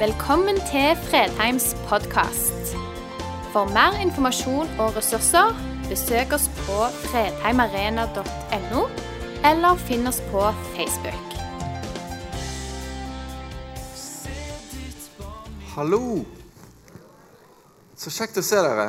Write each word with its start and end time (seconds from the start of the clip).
Velkommen 0.00 0.56
til 0.56 0.96
Fredheims 0.96 1.76
podkast. 1.88 2.70
For 3.52 3.68
mer 3.68 3.98
informasjon 4.00 4.70
og 4.80 4.94
ressurser, 4.96 5.52
besøk 5.90 6.32
oss 6.32 6.46
på 6.62 6.86
fredheimarena.no, 7.02 8.86
eller 9.50 9.82
finn 9.82 10.08
oss 10.08 10.22
på 10.30 10.46
Facebook. 10.70 11.36
Hallo! 15.74 16.00
Så 17.92 18.16
kjekt 18.16 18.40
å 18.40 18.48
se 18.48 18.64
dere. 18.64 18.88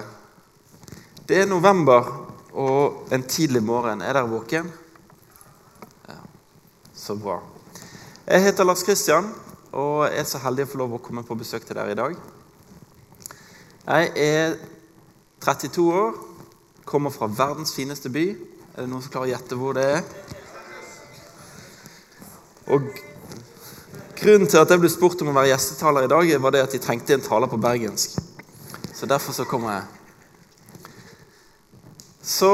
Det 1.28 1.43
er 1.43 1.52
november 1.52 2.07
og 2.55 3.12
en 3.12 3.28
tidlig 3.28 3.66
morgen. 3.68 4.00
Er 4.00 4.16
dere 4.16 4.32
våken? 4.32 4.71
Ja, 6.07 6.21
så 6.96 7.20
bra. 7.20 7.42
Jeg 8.23 8.48
heter 8.48 8.71
Lars 8.71 8.87
Kristian 8.87 9.34
og 9.71 10.07
er 10.07 10.25
så 10.28 10.42
heldig 10.43 10.66
å 10.68 10.71
få 10.71 10.82
lov 10.82 10.96
å 10.98 11.04
komme 11.04 11.24
på 11.28 11.38
besøk 11.39 11.66
til 11.68 11.78
dere 11.78 11.93
i 11.93 12.00
dag. 12.00 12.16
Jeg 13.88 14.12
er 14.20 14.57
32 15.42 15.86
år, 15.96 16.18
kommer 16.86 17.14
fra 17.14 17.29
verdens 17.32 17.74
fineste 17.76 18.12
by. 18.12 18.26
Er 18.76 18.84
det 18.84 18.89
noen 18.92 19.04
som 19.04 19.14
klarer 19.14 19.29
å 19.29 19.34
gjette 19.36 19.57
hvor 19.60 19.78
det 19.78 19.88
er? 19.96 20.04
Og 22.71 22.92
Grunnen 24.21 24.46
til 24.46 24.62
at 24.62 24.70
jeg 24.70 24.78
ble 24.78 24.89
spurt 24.93 25.21
om 25.24 25.32
å 25.32 25.34
være 25.34 25.50
gjestetaler 25.50 26.06
i 26.06 26.10
dag, 26.12 26.28
var 26.43 26.54
det 26.54 26.60
at 26.62 26.74
de 26.76 26.79
trengte 26.84 27.15
en 27.15 27.24
taler 27.26 27.50
på 27.50 27.57
bergensk. 27.57 28.20
Så 28.93 29.07
derfor 29.10 29.34
så 29.34 29.48
kommer 29.50 29.71
jeg. 29.74 29.88
Så 32.22 32.52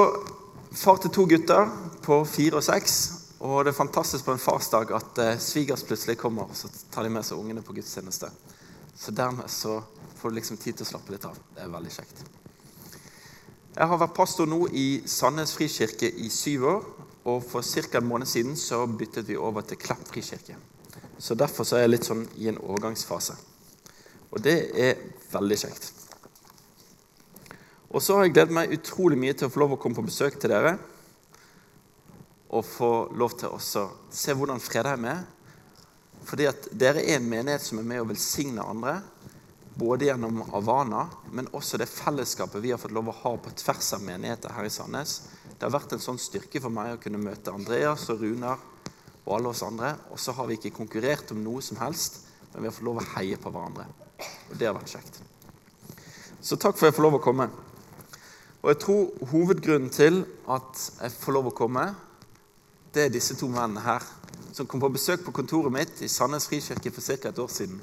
far 0.72 1.02
til 1.04 1.12
to 1.12 1.26
gutter 1.28 1.68
på 2.06 2.22
fire 2.24 2.62
og 2.62 2.64
seks. 2.64 3.17
Og 3.40 3.62
det 3.66 3.72
er 3.72 3.78
fantastisk 3.78 4.26
på 4.26 4.34
en 4.34 4.42
farsdag 4.42 4.92
at 4.98 5.20
eh, 5.22 5.36
svigers 5.42 5.84
plutselig 5.86 6.18
kommer, 6.18 6.50
og 6.50 6.58
så 6.58 6.72
tar 6.92 7.06
de 7.06 7.12
med 7.14 7.26
seg 7.26 7.38
ungene 7.38 7.62
på 7.62 7.76
gudstjeneste. 7.78 8.32
Så 8.98 9.14
dermed 9.14 9.50
så 9.54 9.78
får 10.18 10.34
du 10.34 10.40
liksom 10.40 10.58
tid 10.58 10.80
til 10.80 10.88
å 10.88 10.90
slappe 10.90 11.14
litt 11.14 11.28
av. 11.30 11.38
Det 11.54 11.62
er 11.62 11.74
veldig 11.74 11.94
kjekt. 11.94 12.24
Jeg 13.78 13.92
har 13.92 14.00
vært 14.02 14.16
pastor 14.18 14.50
nå 14.50 14.64
i 14.74 14.88
Sandnes 15.06 15.54
frikirke 15.54 16.10
i 16.10 16.32
syv 16.34 16.66
år. 16.66 16.88
Og 17.28 17.44
for 17.44 17.62
ca. 17.62 18.00
en 18.00 18.08
måned 18.08 18.28
siden 18.28 18.56
så 18.56 18.86
byttet 18.88 19.28
vi 19.28 19.38
over 19.38 19.62
til 19.62 19.78
Klepp 19.78 20.08
frikirke. 20.08 20.56
Så 21.20 21.36
derfor 21.36 21.68
så 21.68 21.78
er 21.78 21.86
jeg 21.86 21.92
litt 21.92 22.08
sånn 22.08 22.24
i 22.42 22.48
en 22.50 22.58
overgangsfase. 22.58 23.36
Og 24.32 24.42
det 24.42 24.58
er 24.74 24.98
veldig 25.34 25.58
kjekt. 25.60 25.92
Og 27.92 28.02
så 28.02 28.16
har 28.16 28.26
jeg 28.26 28.34
gledet 28.34 28.56
meg 28.56 28.74
utrolig 28.74 29.20
mye 29.20 29.36
til 29.38 29.48
å 29.48 29.54
få 29.54 29.62
lov 29.62 29.76
å 29.76 29.80
komme 29.82 30.00
på 30.00 30.08
besøk 30.08 30.40
til 30.40 30.56
dere. 30.56 30.78
Og 32.50 32.64
få 32.66 32.92
lov 33.18 33.36
til 33.40 33.52
å 33.52 33.60
se 33.60 34.36
hvordan 34.36 34.62
Fredheim 34.64 35.08
er. 35.12 35.26
Fordi 36.28 36.48
at 36.50 36.70
dere 36.76 37.04
er 37.04 37.18
en 37.18 37.30
menighet 37.30 37.64
som 37.64 37.80
er 37.80 37.88
med 37.88 38.04
å 38.04 38.10
velsigne 38.10 38.64
andre. 38.64 38.98
Både 39.78 40.08
gjennom 40.08 40.42
Avana, 40.58 41.04
men 41.32 41.50
også 41.54 41.78
det 41.78 41.90
fellesskapet 41.92 42.64
vi 42.64 42.72
har 42.74 42.82
fått 42.82 42.96
lov 42.96 43.12
å 43.12 43.18
ha 43.20 43.34
på 43.38 43.54
tvers 43.62 43.92
av 43.94 44.02
menigheter 44.02 44.56
her 44.56 44.66
i 44.66 44.72
Sandnes. 44.74 45.20
Det 45.52 45.68
har 45.68 45.76
vært 45.76 45.94
en 45.94 46.02
sånn 46.02 46.18
styrke 46.22 46.62
for 46.64 46.74
meg 46.74 46.96
å 46.96 47.02
kunne 47.02 47.22
møte 47.22 47.54
Andreas 47.54 48.08
og 48.10 48.24
Runar 48.26 48.58
og 49.28 49.36
alle 49.38 49.52
oss 49.52 49.62
andre. 49.68 49.94
Og 50.10 50.20
så 50.20 50.34
har 50.34 50.50
vi 50.50 50.58
ikke 50.58 50.74
konkurrert 50.80 51.32
om 51.36 51.44
noe 51.46 51.62
som 51.62 51.78
helst, 51.84 52.24
men 52.54 52.64
vi 52.64 52.72
har 52.72 52.76
fått 52.76 52.88
lov 52.90 53.04
å 53.04 53.08
heie 53.14 53.38
på 53.38 53.54
hverandre. 53.54 53.86
Og 54.50 54.58
det 54.58 54.70
har 54.70 54.76
vært 54.80 54.96
kjekt. 54.96 55.22
Så 56.42 56.58
takk 56.58 56.78
for 56.78 56.88
at 56.88 56.92
jeg 56.92 56.98
får 56.98 57.08
lov 57.08 57.20
å 57.20 57.24
komme. 57.24 57.50
Og 58.64 58.72
jeg 58.72 58.82
tror 58.82 59.30
hovedgrunnen 59.32 59.94
til 59.94 60.24
at 60.50 60.84
jeg 61.04 61.14
får 61.22 61.38
lov 61.38 61.52
å 61.52 61.56
komme, 61.56 61.86
det 62.98 63.06
er 63.06 63.14
disse 63.14 63.36
to 63.38 63.46
mennene 63.46 63.84
her. 63.86 64.02
Som 64.54 64.66
kom 64.66 64.82
på 64.82 64.90
besøk 64.90 65.22
på 65.22 65.34
kontoret 65.36 65.74
mitt 65.74 66.00
i 66.02 66.10
Sandnes 66.10 66.48
frikirke 66.50 66.90
for 66.90 67.06
ca. 67.06 67.30
et 67.30 67.40
år 67.40 67.48
siden. 67.48 67.82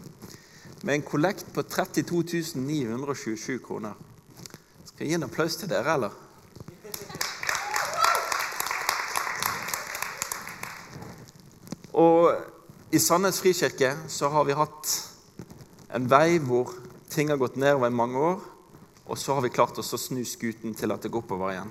Med 0.82 0.94
en 0.94 1.02
kollekt 1.06 1.46
på 1.54 1.62
32 1.62 2.58
927 2.58 3.58
kroner. 3.62 3.94
Skal 4.84 5.04
jeg 5.04 5.08
gi 5.08 5.14
en 5.14 5.22
applaus 5.22 5.56
til 5.56 5.70
dere, 5.70 5.94
eller? 5.94 6.10
Og 11.94 12.34
i 12.90 12.98
Sandnes 12.98 13.38
frikirke 13.38 13.92
så 14.08 14.32
har 14.34 14.44
vi 14.44 14.58
hatt 14.58 14.96
en 15.94 16.10
vei 16.10 16.40
hvor 16.42 16.74
ting 17.08 17.30
har 17.30 17.38
gått 17.38 17.54
nedover 17.56 17.86
i 17.86 17.94
mange 17.94 18.18
år. 18.18 18.42
Og 19.06 19.18
så 19.18 19.34
har 19.36 19.46
vi 19.46 19.54
klart 19.54 19.78
oss 19.78 19.94
å 19.94 20.00
snu 20.00 20.24
skuten 20.26 20.74
til 20.74 20.90
at 20.90 21.06
det 21.06 21.12
går 21.12 21.22
oppover 21.22 21.54
igjen. 21.54 21.70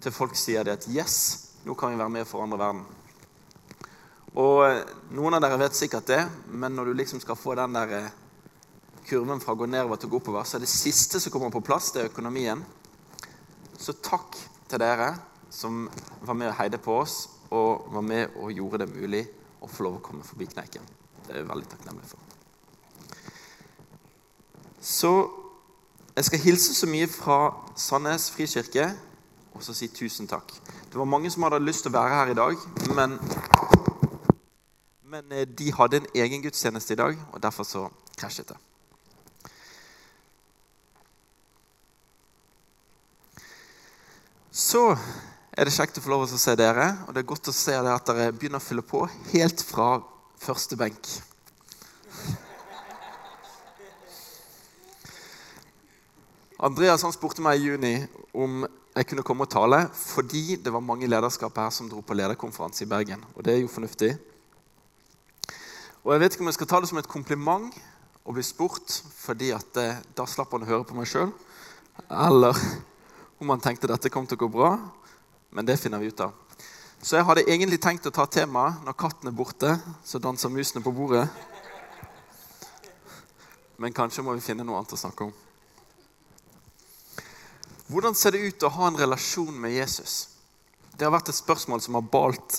Til 0.00 0.14
folk 0.14 0.36
sier 0.38 0.64
det 0.64 0.78
at 0.78 0.88
'yes, 0.88 1.47
nå 1.68 1.74
kan 1.76 1.92
vi 1.92 2.00
være 2.00 2.08
med 2.08 2.24
og 2.24 2.30
forandre 2.30 2.58
verden'. 2.58 2.86
Og 4.40 4.94
Noen 5.12 5.34
av 5.34 5.40
dere 5.40 5.58
vet 5.60 5.76
sikkert 5.76 6.06
det, 6.06 6.22
men 6.48 6.72
når 6.72 6.84
du 6.84 6.92
liksom 6.92 7.20
skal 7.20 7.36
få 7.36 7.54
den 7.54 7.72
der 7.72 8.10
kurven 9.08 9.40
fra 9.40 9.52
å 9.52 9.56
gå 9.56 9.66
nedover 9.66 9.96
til 9.96 10.08
å 10.08 10.10
gå 10.12 10.20
oppover, 10.20 10.44
så 10.44 10.56
er 10.56 10.60
det 10.60 10.68
siste 10.68 11.20
som 11.20 11.32
kommer 11.32 11.50
på 11.50 11.64
plass, 11.64 11.92
det 11.92 12.02
er 12.02 12.10
økonomien. 12.10 12.64
Så 13.78 13.92
takk 13.92 14.36
til 14.68 14.80
dere 14.80 15.14
som 15.50 15.88
var 16.20 16.34
med 16.34 16.48
og 16.48 16.58
heide 16.60 16.78
på 16.78 16.98
oss, 17.00 17.28
og 17.50 17.88
var 17.92 18.04
med 18.04 18.36
og 18.36 18.52
gjorde 18.52 18.84
det 18.84 18.94
mulig 18.94 19.24
å 19.60 19.68
få 19.68 19.84
lov 19.84 19.96
å 19.96 20.04
komme 20.04 20.24
forbi 20.24 20.46
kneiken. 20.46 20.84
Det 21.26 21.32
er 21.32 21.40
jeg 21.40 21.48
veldig 21.48 21.68
takknemlig 21.68 22.08
for. 22.08 22.20
Så 24.80 25.12
jeg 26.16 26.24
skal 26.24 26.44
hilse 26.44 26.74
så 26.74 26.86
mye 26.86 27.08
fra 27.08 27.54
Sandnes 27.76 28.30
frikirke 28.30 28.92
og 29.54 29.64
så 29.64 29.74
si 29.74 29.88
tusen 29.88 30.28
takk. 30.30 30.52
Det 30.88 30.98
var 30.98 31.04
mange 31.04 31.30
som 31.30 31.44
hadde 31.44 31.60
lyst 31.60 31.84
til 31.84 31.92
å 31.92 31.98
være 31.98 32.14
her 32.16 32.30
i 32.32 32.36
dag, 32.38 32.62
men, 32.96 33.18
men 35.04 35.36
de 35.58 35.68
hadde 35.76 36.00
en 36.00 36.08
egen 36.24 36.44
gudstjeneste 36.46 36.96
i 36.96 37.00
dag, 37.00 37.20
og 37.32 37.42
derfor 37.44 37.68
så 37.68 37.84
krasjet 38.16 38.48
det. 38.48 38.56
Så 44.58 44.82
er 45.52 45.68
det 45.68 45.74
kjekt 45.76 46.00
å 46.00 46.02
få 46.02 46.10
lov 46.14 46.24
til 46.26 46.38
å 46.38 46.40
se 46.42 46.56
dere. 46.58 46.88
Og 47.06 47.14
det 47.14 47.22
er 47.22 47.30
godt 47.30 47.50
å 47.52 47.54
se 47.54 47.76
at 47.78 48.08
dere 48.08 48.32
begynner 48.34 48.58
å 48.58 48.64
fylle 48.64 48.82
på 48.82 49.04
helt 49.32 49.62
fra 49.62 49.98
første 50.40 50.78
benk. 50.80 51.12
Andreas 56.58 57.04
han 57.06 57.12
spurte 57.14 57.38
meg 57.38 57.60
i 57.60 57.68
juni 57.68 57.92
om 58.34 58.64
jeg 58.98 59.06
kunne 59.06 59.22
komme 59.22 59.44
og 59.46 59.50
tale 59.52 59.78
fordi 59.94 60.56
det 60.58 60.72
var 60.74 60.82
mange 60.82 61.06
lederskap 61.06 61.54
her 61.62 61.70
som 61.70 61.86
dro 61.86 62.02
på 62.02 62.16
lederkonferanse 62.18 62.82
i 62.82 62.88
Bergen. 62.90 63.22
Og 63.36 63.46
det 63.46 63.54
er 63.54 63.60
jo 63.60 63.70
fornuftig. 63.70 64.16
Og 66.02 66.10
jeg 66.16 66.24
vet 66.24 66.34
ikke 66.34 66.42
om 66.42 66.50
jeg 66.50 66.58
skal 66.58 66.70
ta 66.72 66.82
det 66.82 66.90
som 66.90 66.98
et 66.98 67.10
kompliment 67.12 67.78
å 68.26 68.34
bli 68.34 68.42
spurt 68.42 68.98
fordi 69.20 69.52
at 69.54 69.78
eh, 69.78 70.02
da 70.18 70.26
slapp 70.26 70.50
han 70.56 70.66
å 70.66 70.70
høre 70.72 70.88
på 70.88 70.98
meg 70.98 71.06
sjøl. 71.06 71.30
Eller 72.10 72.58
om 73.40 73.54
han 73.54 73.62
tenkte 73.62 73.94
dette 73.94 74.10
kom 74.10 74.26
til 74.26 74.40
å 74.40 74.42
gå 74.42 74.52
bra. 74.58 74.74
Men 75.54 75.68
det 75.68 75.78
finner 75.78 76.02
vi 76.02 76.10
ut 76.10 76.26
av. 76.26 76.34
Så 76.98 77.20
jeg 77.20 77.28
hadde 77.28 77.46
egentlig 77.46 77.78
tenkt 77.78 78.10
å 78.10 78.10
ta 78.10 78.26
temaet 78.26 78.82
'Når 78.82 78.98
katten 78.98 79.30
er 79.30 79.38
borte, 79.46 79.78
så 80.02 80.18
danser 80.18 80.50
musene 80.50 80.82
på 80.82 80.90
bordet'. 80.90 81.28
Men 83.78 83.94
kanskje 83.94 84.26
må 84.26 84.34
vi 84.34 84.42
finne 84.42 84.66
noe 84.66 84.82
annet 84.82 84.98
å 84.98 85.06
snakke 85.06 85.30
om. 85.30 85.36
Hvordan 87.88 88.14
ser 88.14 88.34
det 88.36 88.44
ut 88.44 88.64
å 88.68 88.72
ha 88.74 88.90
en 88.90 88.98
relasjon 89.00 89.54
med 89.60 89.72
Jesus? 89.72 90.28
Det 90.92 91.06
har 91.06 91.14
vært 91.14 91.30
et 91.32 91.38
spørsmål 91.38 91.80
som, 91.80 91.96
har 91.96 92.04
balt, 92.04 92.58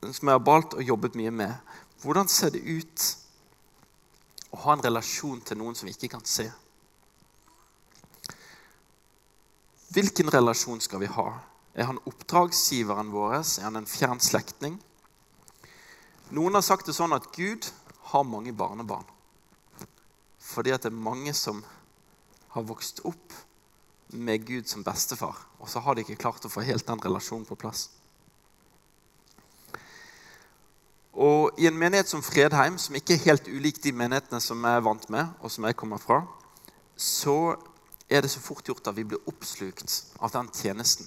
som 0.00 0.30
jeg 0.30 0.32
har 0.32 0.44
balt 0.46 0.76
og 0.78 0.88
jobbet 0.88 1.18
mye 1.20 1.32
med. 1.34 1.52
Hvordan 2.00 2.30
ser 2.32 2.54
det 2.54 2.62
ut 2.64 3.04
å 4.54 4.62
ha 4.64 4.76
en 4.76 4.84
relasjon 4.86 5.42
til 5.44 5.60
noen 5.60 5.76
som 5.76 5.88
vi 5.88 5.92
ikke 5.92 6.14
kan 6.16 6.24
se? 6.24 6.48
Hvilken 9.92 10.32
relasjon 10.32 10.80
skal 10.80 11.04
vi 11.04 11.12
ha? 11.12 11.28
Er 11.76 11.90
han 11.90 12.00
oppdragsgiveren 12.08 13.12
vår? 13.12 13.36
Er 13.42 13.68
han 13.68 13.82
en 13.82 13.90
fjern 13.90 14.22
slektning? 14.22 14.80
Noen 16.32 16.56
har 16.56 16.64
sagt 16.64 16.88
det 16.88 16.96
sånn 16.96 17.12
at 17.12 17.28
Gud 17.36 17.68
har 18.14 18.24
mange 18.24 18.56
barnebarn. 18.56 19.04
Fordi 20.40 20.72
at 20.72 20.86
det 20.86 20.94
er 20.94 21.04
mange 21.04 21.36
som 21.36 21.60
har 22.56 22.64
vokst 22.64 23.04
opp 23.04 23.42
med 24.12 24.46
Gud 24.46 24.68
som 24.70 24.84
bestefar, 24.84 25.38
og 25.58 25.68
så 25.70 25.80
har 25.80 25.94
de 25.94 26.04
ikke 26.04 26.20
klart 26.20 26.44
å 26.44 26.52
få 26.52 26.64
helt 26.66 26.86
den 26.86 27.02
relasjonen 27.02 27.46
på 27.48 27.58
plass. 27.58 27.88
Og 31.14 31.58
I 31.62 31.68
en 31.70 31.78
menighet 31.78 32.10
som 32.10 32.22
Fredheim, 32.26 32.78
som 32.78 32.94
ikke 32.98 33.14
er 33.14 33.26
helt 33.28 33.48
ulik 33.48 33.78
de 33.82 33.92
menighetene 33.94 34.42
som 34.42 34.64
jeg 34.66 34.80
er 34.80 34.86
vant 34.86 35.10
med, 35.14 35.30
og 35.40 35.52
som 35.54 35.66
jeg 35.66 35.78
kommer 35.78 36.02
fra, 36.02 36.24
så 36.96 37.54
er 38.10 38.22
det 38.22 38.30
så 38.34 38.42
fort 38.42 38.66
gjort 38.66 38.90
at 38.90 38.96
vi 38.96 39.06
blir 39.08 39.30
oppslukt 39.30 40.00
av 40.18 40.34
den 40.34 40.50
tjenesten 40.54 41.06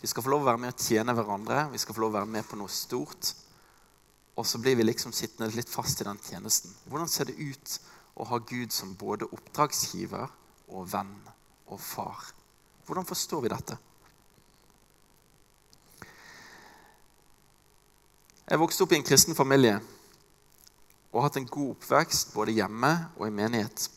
vi 0.00 0.08
skal 0.08 0.24
få 0.24 0.32
lov 0.32 0.46
å 0.46 0.48
være 0.48 0.60
med 0.62 0.72
å 0.72 0.80
tjene 0.80 1.12
hverandre. 1.12 1.66
Vi 1.74 1.78
skal 1.80 1.96
få 1.96 2.06
lov 2.06 2.14
å 2.14 2.18
være 2.20 2.32
med 2.32 2.46
på 2.48 2.56
noe 2.56 2.72
stort. 2.72 3.34
Og 4.40 4.46
så 4.48 4.60
blir 4.62 4.78
vi 4.78 4.86
liksom 4.86 5.12
sittende 5.12 5.52
litt 5.52 5.68
fast 5.68 6.00
i 6.00 6.06
den 6.08 6.20
tjenesten. 6.24 6.72
Hvordan 6.88 7.10
ser 7.10 7.28
det 7.28 7.36
ut 7.36 7.74
å 8.16 8.24
ha 8.30 8.38
Gud 8.48 8.72
som 8.72 8.94
både 8.96 9.28
oppdragsgiver 9.28 10.32
og 10.72 10.88
venn 10.88 11.12
og 11.70 11.80
far? 11.80 12.32
Hvordan 12.86 13.06
forstår 13.06 13.40
vi 13.44 13.52
dette? 13.52 13.76
Jeg 18.50 18.58
vokste 18.58 18.82
opp 18.82 18.92
i 18.92 18.98
en 18.98 19.06
kristen 19.06 19.34
familie. 19.38 19.80
og 21.12 21.24
hatt 21.24 21.36
en 21.36 21.46
god 21.46 21.70
oppvekst 21.72 22.34
både 22.34 22.52
hjemme 22.54 22.90
og 23.16 23.26
i 23.26 23.32
menighet. 23.34 23.88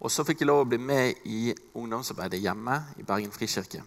Og 0.00 0.10
så 0.12 0.24
fikk 0.24 0.42
jeg 0.42 0.48
lov 0.50 0.66
å 0.66 0.68
bli 0.68 0.78
med 0.78 1.22
i 1.24 1.54
ungdomsarbeidet 1.78 2.42
hjemme 2.42 2.74
i 3.00 3.04
Bergen 3.08 3.32
frikirke. 3.32 3.80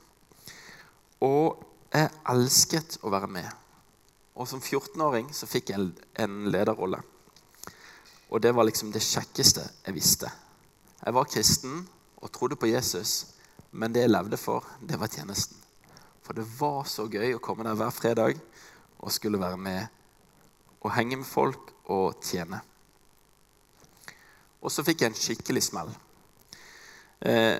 Og 1.21 1.61
jeg 1.93 2.09
elsket 2.31 2.97
å 3.03 3.11
være 3.13 3.29
med. 3.29 3.49
Og 4.35 4.47
som 4.49 4.61
14-åring 4.61 5.29
så 5.33 5.45
fikk 5.45 5.69
jeg 5.73 5.91
en 6.23 6.39
lederrolle. 6.49 7.01
Og 8.29 8.41
det 8.41 8.55
var 8.55 8.65
liksom 8.65 8.89
det 8.91 9.03
kjekkeste 9.05 9.67
jeg 9.85 9.95
visste. 9.95 10.31
Jeg 11.01 11.13
var 11.13 11.29
kristen 11.29 11.83
og 12.21 12.31
trodde 12.31 12.57
på 12.59 12.69
Jesus, 12.69 13.35
men 13.71 13.93
det 13.93 14.05
jeg 14.05 14.13
levde 14.13 14.37
for, 14.39 14.65
det 14.81 14.99
var 14.99 15.11
tjenesten. 15.11 15.57
For 16.25 16.33
det 16.33 16.45
var 16.59 16.85
så 16.89 17.05
gøy 17.11 17.35
å 17.35 17.43
komme 17.43 17.65
der 17.67 17.77
hver 17.77 17.93
fredag 17.93 18.39
og 18.97 19.13
skulle 19.13 19.41
være 19.41 19.59
med 19.61 19.85
og 20.85 20.93
henge 20.95 21.19
med 21.19 21.27
folk 21.27 21.73
og 21.91 22.21
tjene. 22.23 22.61
Og 24.65 24.73
så 24.73 24.85
fikk 24.85 25.03
jeg 25.03 25.11
en 25.11 25.19
skikkelig 25.19 25.63
smell. 25.67 25.91
Eh, 27.25 27.57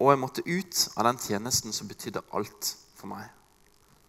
og 0.00 0.10
jeg 0.10 0.20
måtte 0.20 0.44
ut 0.44 0.80
av 0.98 1.08
den 1.08 1.20
tjenesten 1.22 1.72
som 1.72 1.88
betydde 1.88 2.24
alt 2.36 2.74
for 2.98 3.08
meg. 3.12 3.30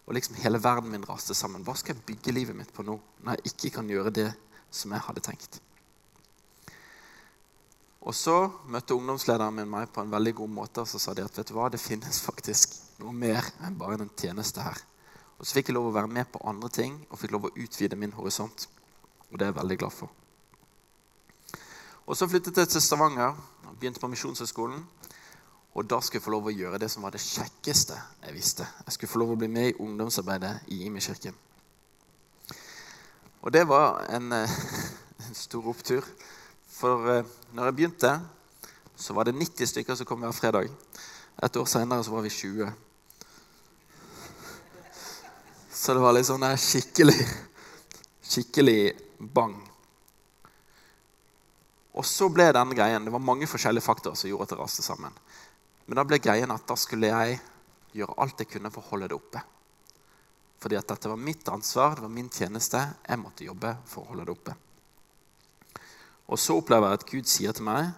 Og 0.06 0.16
liksom 0.16 0.36
hele 0.42 0.60
verden 0.62 0.92
min 0.92 1.06
raste 1.08 1.34
sammen. 1.34 1.64
Hva 1.64 1.74
skal 1.78 1.96
jeg 1.96 2.06
bygge 2.10 2.34
livet 2.34 2.58
mitt 2.58 2.72
på 2.74 2.84
nå, 2.86 2.98
når 3.24 3.38
jeg 3.38 3.52
ikke 3.52 3.78
kan 3.78 3.88
gjøre 3.90 4.12
det 4.14 4.28
som 4.70 4.92
jeg 4.92 5.04
hadde 5.08 5.24
tenkt? 5.24 5.60
Og 8.06 8.14
så 8.14 8.36
møtte 8.70 8.94
ungdomslederen 8.94 9.54
min 9.56 9.70
meg 9.70 9.90
på 9.90 10.02
en 10.02 10.12
veldig 10.12 10.34
god 10.40 10.52
måte 10.60 10.84
og 10.84 10.90
så 10.90 11.00
sa 11.02 11.14
de 11.14 11.24
at 11.26 11.38
vet 11.38 11.48
du 11.50 11.56
hva, 11.56 11.66
det 11.72 11.82
finnes 11.82 12.20
faktisk 12.22 12.76
noe 13.02 13.14
mer 13.14 13.48
enn 13.66 13.78
bare 13.78 13.98
den 13.98 14.12
tjeneste 14.14 14.62
her. 14.62 14.78
Og 15.36 15.44
så 15.44 15.58
fikk 15.58 15.70
jeg 15.70 15.76
lov 15.76 15.90
å 15.90 15.96
være 15.96 16.12
med 16.12 16.30
på 16.32 16.40
andre 16.48 16.70
ting 16.72 16.94
og 17.10 17.18
fikk 17.20 17.34
lov 17.34 17.48
å 17.48 17.54
utvide 17.58 17.98
min 17.98 18.14
horisont. 18.16 18.68
Og 19.30 19.38
det 19.38 19.48
er 19.48 19.52
jeg 19.52 19.58
veldig 19.58 19.78
glad 19.82 19.96
for. 19.96 20.12
Og 22.06 22.16
Så 22.16 22.28
flyttet 22.30 22.56
jeg 22.56 22.68
til 22.70 22.82
Stavanger 22.82 23.34
og 23.66 23.74
begynte 23.80 24.00
på 24.00 24.08
Misjonshøgskolen. 24.08 24.84
Og 25.74 25.90
da 25.90 25.98
skulle 26.00 26.20
jeg 26.20 26.24
få 26.24 26.32
lov 26.32 26.46
å 26.48 26.54
gjøre 26.54 26.78
det 26.80 26.88
som 26.88 27.02
var 27.04 27.12
det 27.12 27.20
kjekkeste 27.20 27.98
jeg 28.22 28.32
visste. 28.32 28.64
Jeg 28.86 28.94
skulle 28.94 29.10
få 29.12 29.20
lov 29.20 29.34
å 29.34 29.40
bli 29.40 29.48
med 29.50 29.72
i 29.72 29.76
ungdomsarbeidet 29.82 30.70
i 30.72 30.84
Imi-kirken. 30.86 31.34
Og 33.42 33.52
det 33.52 33.66
var 33.68 34.06
en, 34.08 34.32
eh, 34.32 34.56
en, 35.26 35.34
stor 35.34 35.68
opptur. 35.68 36.06
For 36.76 37.08
eh, 37.08 37.36
når 37.56 37.70
jeg 37.70 37.76
begynte, 37.76 38.10
så 38.96 39.14
var 39.16 39.28
det 39.28 39.36
90 39.36 39.70
stykker 39.70 39.96
som 39.96 40.08
kom 40.08 40.24
hver 40.24 40.34
fredag. 40.36 40.68
Et 41.42 41.56
år 41.56 41.68
senere 41.68 42.04
så 42.04 42.12
var 42.12 42.24
vi 42.24 42.32
20. 42.32 42.68
Så 45.72 45.94
det 45.94 46.02
var 46.02 46.16
litt 46.16 46.28
sånn 46.28 46.44
skikkelig, 46.60 47.16
skikkelig 48.24 48.80
bang. 49.36 49.56
Og 51.96 52.04
så 52.04 52.28
ble 52.28 52.50
den 52.52 52.74
greien, 52.76 53.04
Det 53.04 53.12
var 53.12 53.24
mange 53.24 53.48
forskjellige 53.48 53.84
faktorer 53.84 54.16
som 54.16 54.28
gjorde 54.28 54.48
at 54.48 54.52
det 54.52 54.60
raste 54.60 54.84
sammen. 54.84 55.12
Men 55.86 55.96
da 55.96 56.04
ble 56.04 56.18
greien 56.20 56.50
at 56.52 56.66
da 56.68 56.76
skulle 56.76 57.08
jeg 57.08 57.38
gjøre 57.96 58.18
alt 58.20 58.42
jeg 58.42 58.50
kunne 58.52 58.72
for 58.74 58.84
å 58.84 58.90
holde 58.90 59.08
det 59.08 59.16
oppe. 59.16 59.40
Fordi 60.60 60.76
at 60.76 60.88
dette 60.88 61.08
var 61.08 61.20
mitt 61.20 61.48
ansvar, 61.48 61.96
det 61.96 62.04
var 62.04 62.12
min 62.12 62.28
tjeneste. 62.32 62.82
Jeg 63.06 63.22
måtte 63.22 63.48
jobbe 63.48 63.76
for 63.88 64.02
å 64.02 64.12
holde 64.12 64.28
det 64.28 64.36
oppe. 64.36 64.56
Og 66.26 66.40
så 66.40 66.56
opplever 66.58 66.90
jeg 66.90 67.00
at 67.00 67.06
Gud 67.10 67.30
sier 67.30 67.54
til 67.54 67.66
meg 67.68 67.92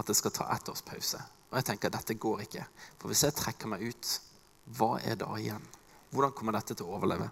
at 0.00 0.08
jeg 0.08 0.16
skal 0.16 0.32
ta 0.32 0.46
ett 0.54 0.68
års 0.72 0.84
pause. 0.86 1.20
Og 1.50 1.58
jeg 1.58 1.66
tenker 1.66 1.90
at 1.90 1.98
dette 1.98 2.16
går 2.20 2.44
ikke. 2.46 2.64
For 2.98 3.10
hvis 3.10 3.24
jeg 3.26 3.36
trekker 3.36 3.68
meg 3.68 3.84
ut, 3.90 4.12
hva 4.78 4.94
er 5.02 5.18
da 5.20 5.28
igjen? 5.36 5.64
Hvordan 6.10 6.34
kommer 6.36 6.56
dette 6.56 6.76
til 6.78 6.86
å 6.86 6.96
overleve? 6.96 7.28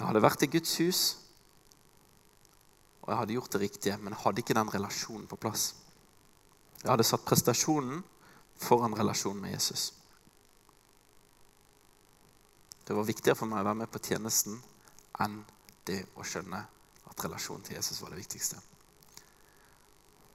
Jeg 0.00 0.08
hadde 0.08 0.24
vært 0.24 0.46
i 0.46 0.48
Guds 0.48 0.72
hus, 0.80 1.02
og 3.02 3.12
jeg 3.12 3.18
hadde 3.20 3.34
gjort 3.36 3.52
det 3.52 3.60
riktige, 3.60 3.98
men 4.00 4.14
jeg 4.14 4.22
hadde 4.24 4.42
ikke 4.42 4.56
den 4.56 4.72
relasjonen 4.72 5.28
på 5.28 5.38
plass. 5.40 5.64
Jeg 6.80 6.88
hadde 6.88 7.04
satt 7.04 7.26
prestasjonen 7.28 8.00
foran 8.60 8.96
relasjonen 8.96 9.44
med 9.44 9.54
Jesus. 9.54 9.90
Det 12.88 12.96
var 12.96 13.06
viktigere 13.06 13.36
for 13.38 13.48
meg 13.50 13.60
å 13.60 13.68
være 13.68 13.82
med 13.82 13.92
på 13.92 14.00
tjenesten 14.02 14.56
enn 15.20 15.42
det 15.86 16.00
å 16.16 16.24
skjønne 16.26 16.64
at 17.10 17.24
relasjonen 17.24 17.62
til 17.66 17.76
Jesus 17.76 18.00
var 18.02 18.12
det 18.12 18.22
viktigste. 18.22 18.56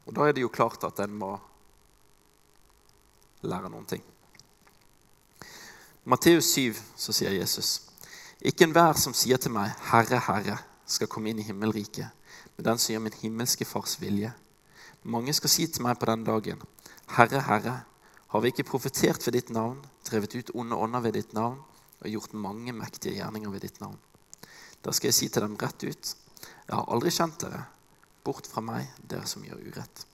Og 0.05 0.13
Da 0.15 0.27
er 0.27 0.35
det 0.35 0.43
jo 0.43 0.53
klart 0.53 0.83
at 0.83 0.99
en 0.99 1.15
må 1.17 1.31
lære 3.41 3.69
noen 3.69 3.87
ting. 3.89 4.03
I 6.05 6.09
Matteus 6.09 6.51
7 6.53 6.77
så 6.95 7.13
sier 7.13 7.33
Jesus.: 7.33 7.81
Ikke 8.41 8.67
enhver 8.67 8.93
som 8.93 9.13
sier 9.13 9.37
til 9.37 9.51
meg, 9.51 9.71
'Herre, 9.89 10.19
Herre', 10.19 10.63
skal 10.85 11.07
komme 11.07 11.29
inn 11.29 11.39
i 11.39 11.47
himmelriket, 11.47 12.09
men 12.55 12.65
den 12.65 12.77
som 12.77 12.93
gjør 12.93 12.99
min 12.99 13.19
himmelske 13.21 13.65
Fars 13.65 13.97
vilje. 14.01 14.33
Mange 15.03 15.33
skal 15.33 15.49
si 15.49 15.67
til 15.67 15.81
meg 15.81 15.97
på 15.99 16.05
den 16.05 16.23
dagen, 16.23 16.61
Herre, 17.09 17.41
Herre, 17.41 17.83
har 18.27 18.41
vi 18.41 18.47
ikke 18.47 18.63
profetert 18.67 19.25
ved 19.25 19.33
ditt 19.33 19.49
navn, 19.49 19.85
drevet 20.09 20.35
ut 20.35 20.51
onde 20.53 20.75
ånder 20.75 20.99
ved 20.99 21.13
ditt 21.13 21.33
navn 21.33 21.59
og 22.01 22.09
gjort 22.09 22.33
mange 22.33 22.73
mektige 22.73 23.15
gjerninger 23.15 23.49
ved 23.49 23.59
ditt 23.59 23.81
navn? 23.81 23.97
Da 24.85 24.91
skal 24.91 25.07
jeg 25.07 25.13
si 25.13 25.27
til 25.29 25.41
dem 25.41 25.57
rett 25.61 25.83
ut, 25.83 26.15
jeg 26.65 26.75
har 26.75 26.91
aldri 26.91 27.13
kjent 27.13 27.39
dere. 27.45 27.63
Bort 28.25 28.47
fra 28.49 28.61
meg, 28.65 28.89
dere 29.05 29.27
som 29.29 29.43
gjør 29.45 29.61
urett. 29.61 30.05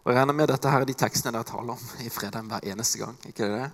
Og 0.00 0.12
Jeg 0.12 0.16
regner 0.16 0.36
med 0.36 0.48
dette 0.48 0.70
her 0.70 0.80
er 0.80 0.88
de 0.88 0.96
tekstene 0.96 1.34
dere 1.34 1.48
taler 1.48 1.74
om 1.74 2.04
i 2.04 2.10
fredagen 2.12 2.48
hver 2.48 2.66
eneste 2.72 3.00
gang. 3.02 3.16
ikke 3.26 3.48
det? 3.50 3.70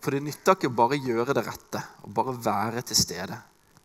For 0.00 0.16
det 0.16 0.22
nytter 0.24 0.56
ikke 0.56 0.70
å 0.70 0.76
bare 0.76 0.98
gjøre 1.00 1.36
det 1.36 1.44
rette 1.46 1.82
og 2.04 2.14
bare 2.16 2.36
være 2.36 2.82
til 2.88 2.96
stede. 2.96 3.36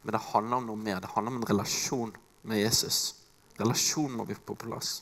Men 0.04 0.16
det 0.16 0.28
handler 0.32 0.58
om 0.58 0.70
noe 0.70 0.80
mer. 0.80 1.02
Det 1.04 1.12
handler 1.12 1.34
om 1.34 1.42
en 1.42 1.50
relasjon 1.50 2.14
med 2.48 2.62
Jesus. 2.62 3.16
Relasjonen 3.60 4.18
må 4.20 4.26
vi 4.28 4.36
på 4.36 4.56
plass. 4.60 5.02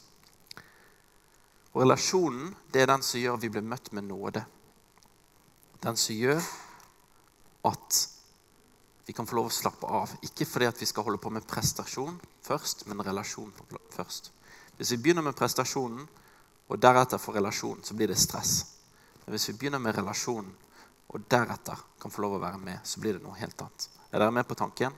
Og 1.73 1.81
relasjonen 1.81 2.53
det 2.73 2.83
er 2.83 2.91
den 2.93 3.05
som 3.05 3.21
gjør 3.21 3.41
vi 3.41 3.51
blir 3.53 3.65
møtt 3.65 3.91
med 3.93 4.05
nåde. 4.09 4.45
Den 5.83 5.97
som 5.97 6.15
gjør 6.15 6.41
at 7.67 8.01
vi 9.05 9.13
kan 9.13 9.27
få 9.27 9.35
lov 9.35 9.49
å 9.49 9.53
slappe 9.53 9.87
av. 9.87 10.13
Ikke 10.23 10.47
fordi 10.47 10.69
at 10.69 10.79
vi 10.79 10.87
skal 10.87 11.03
holde 11.07 11.21
på 11.21 11.31
med 11.33 11.47
prestasjon 11.47 12.19
først, 12.43 12.85
men 12.87 13.03
relasjon 13.03 13.51
først. 13.91 14.31
Hvis 14.77 14.93
vi 14.95 15.01
begynner 15.03 15.25
med 15.25 15.35
prestasjonen 15.37 16.05
og 16.71 16.79
deretter 16.81 17.21
får 17.21 17.39
relasjon, 17.41 17.83
så 17.83 17.95
blir 17.97 18.09
det 18.09 18.19
stress. 18.19 18.53
Men 19.25 19.35
hvis 19.35 19.49
vi 19.51 19.57
begynner 19.59 19.83
med 19.83 19.95
relasjonen 19.97 20.53
og 21.13 21.25
deretter 21.29 21.79
kan 22.01 22.11
få 22.11 22.23
lov 22.23 22.37
å 22.37 22.43
være 22.43 22.61
med, 22.61 22.79
så 22.87 23.03
blir 23.03 23.17
det 23.17 23.25
noe 23.25 23.37
helt 23.37 23.59
annet. 23.61 23.89
Er 24.11 24.23
dere 24.23 24.33
med 24.33 24.47
på 24.47 24.57
tanken? 24.57 24.95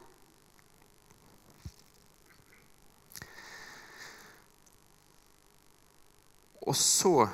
Og 6.65 6.75
så 6.77 7.27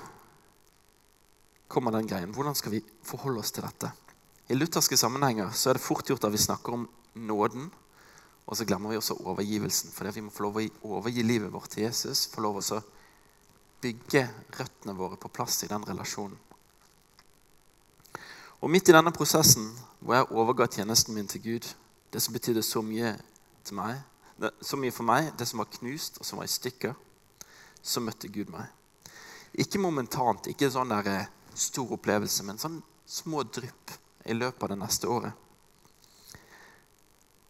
kommer 1.71 1.95
den 1.95 2.07
greien. 2.07 2.33
Hvordan 2.35 2.55
skal 2.55 2.73
vi 2.75 2.81
forholde 3.07 3.39
oss 3.39 3.53
til 3.55 3.63
dette? 3.63 3.91
I 4.49 4.57
lutherske 4.57 4.97
sammenhenger 4.97 5.51
så 5.55 5.69
er 5.69 5.77
det 5.77 5.85
fort 5.85 6.07
gjort 6.09 6.25
at 6.27 6.33
vi 6.33 6.41
snakker 6.41 6.73
om 6.75 6.87
nåden, 7.13 7.69
og 8.45 8.57
så 8.57 8.65
glemmer 8.65 8.91
vi 8.91 8.97
også 8.99 9.19
overgivelsen. 9.23 9.91
Fordi 9.93 10.15
vi 10.17 10.23
må 10.25 10.33
få 10.33 10.47
lov 10.47 10.57
å 10.59 10.95
overgi 10.97 11.23
livet 11.23 11.53
vårt 11.53 11.71
til 11.71 11.85
Jesus. 11.85 12.25
Få 12.33 12.43
lov 12.43 12.59
å 12.59 12.81
bygge 13.81 14.25
røttene 14.57 14.95
våre 14.97 15.17
på 15.17 15.31
plass 15.31 15.61
i 15.63 15.69
den 15.71 15.85
relasjonen. 15.87 16.37
Og 18.61 18.69
midt 18.69 18.91
i 18.91 18.93
denne 18.93 19.13
prosessen 19.13 19.71
hvor 20.01 20.17
jeg 20.17 20.27
overga 20.37 20.67
tjenesten 20.69 21.15
min 21.15 21.29
til 21.29 21.41
Gud, 21.41 21.69
det 22.13 22.21
som 22.21 22.33
betydde 22.35 22.61
så 22.65 22.83
mye, 22.85 23.15
meg, 23.77 24.01
så 24.61 24.77
mye 24.77 24.93
for 24.93 25.07
meg, 25.07 25.31
det 25.37 25.47
som 25.49 25.61
var 25.61 25.71
knust 25.79 26.19
og 26.19 26.27
som 26.27 26.41
var 26.41 26.49
i 26.49 26.51
stykker, 26.51 26.93
så 27.81 28.03
møtte 28.03 28.29
Gud 28.29 28.51
meg. 28.53 28.67
Ikke 29.57 29.81
momentant, 29.81 30.49
ikke 30.51 30.69
sånn 30.71 30.93
der 30.93 31.09
eh, 31.09 31.31
stor 31.57 31.95
opplevelse, 31.97 32.45
men 32.45 32.61
sånn 32.61 32.77
små 33.09 33.43
drypp 33.49 33.95
i 34.25 34.35
løpet 34.37 34.63
av 34.63 34.73
det 34.73 34.79
neste 34.81 35.09
året. 35.09 35.33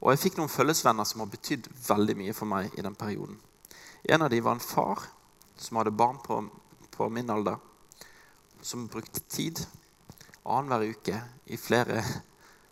Og 0.01 0.13
jeg 0.13 0.22
fikk 0.24 0.40
noen 0.40 0.50
følgesvenner 0.50 1.06
som 1.06 1.22
har 1.22 1.30
betydd 1.30 1.68
veldig 1.88 2.16
mye 2.18 2.34
for 2.34 2.50
meg 2.50 2.74
i 2.78 2.86
den 2.86 2.98
perioden. 2.98 3.38
En 4.10 4.25
av 4.25 4.32
dem 4.34 4.44
var 4.44 4.58
en 4.58 4.63
far 4.63 5.04
som 5.62 5.78
hadde 5.78 5.94
barn 5.94 6.18
på, 6.25 6.40
på 6.90 7.10
min 7.13 7.30
alder, 7.30 7.60
som 8.62 8.88
brukte 8.90 9.22
tid 9.30 9.62
annenhver 10.44 10.96
uke 10.96 11.22
i 11.54 11.58
flere, 11.58 12.01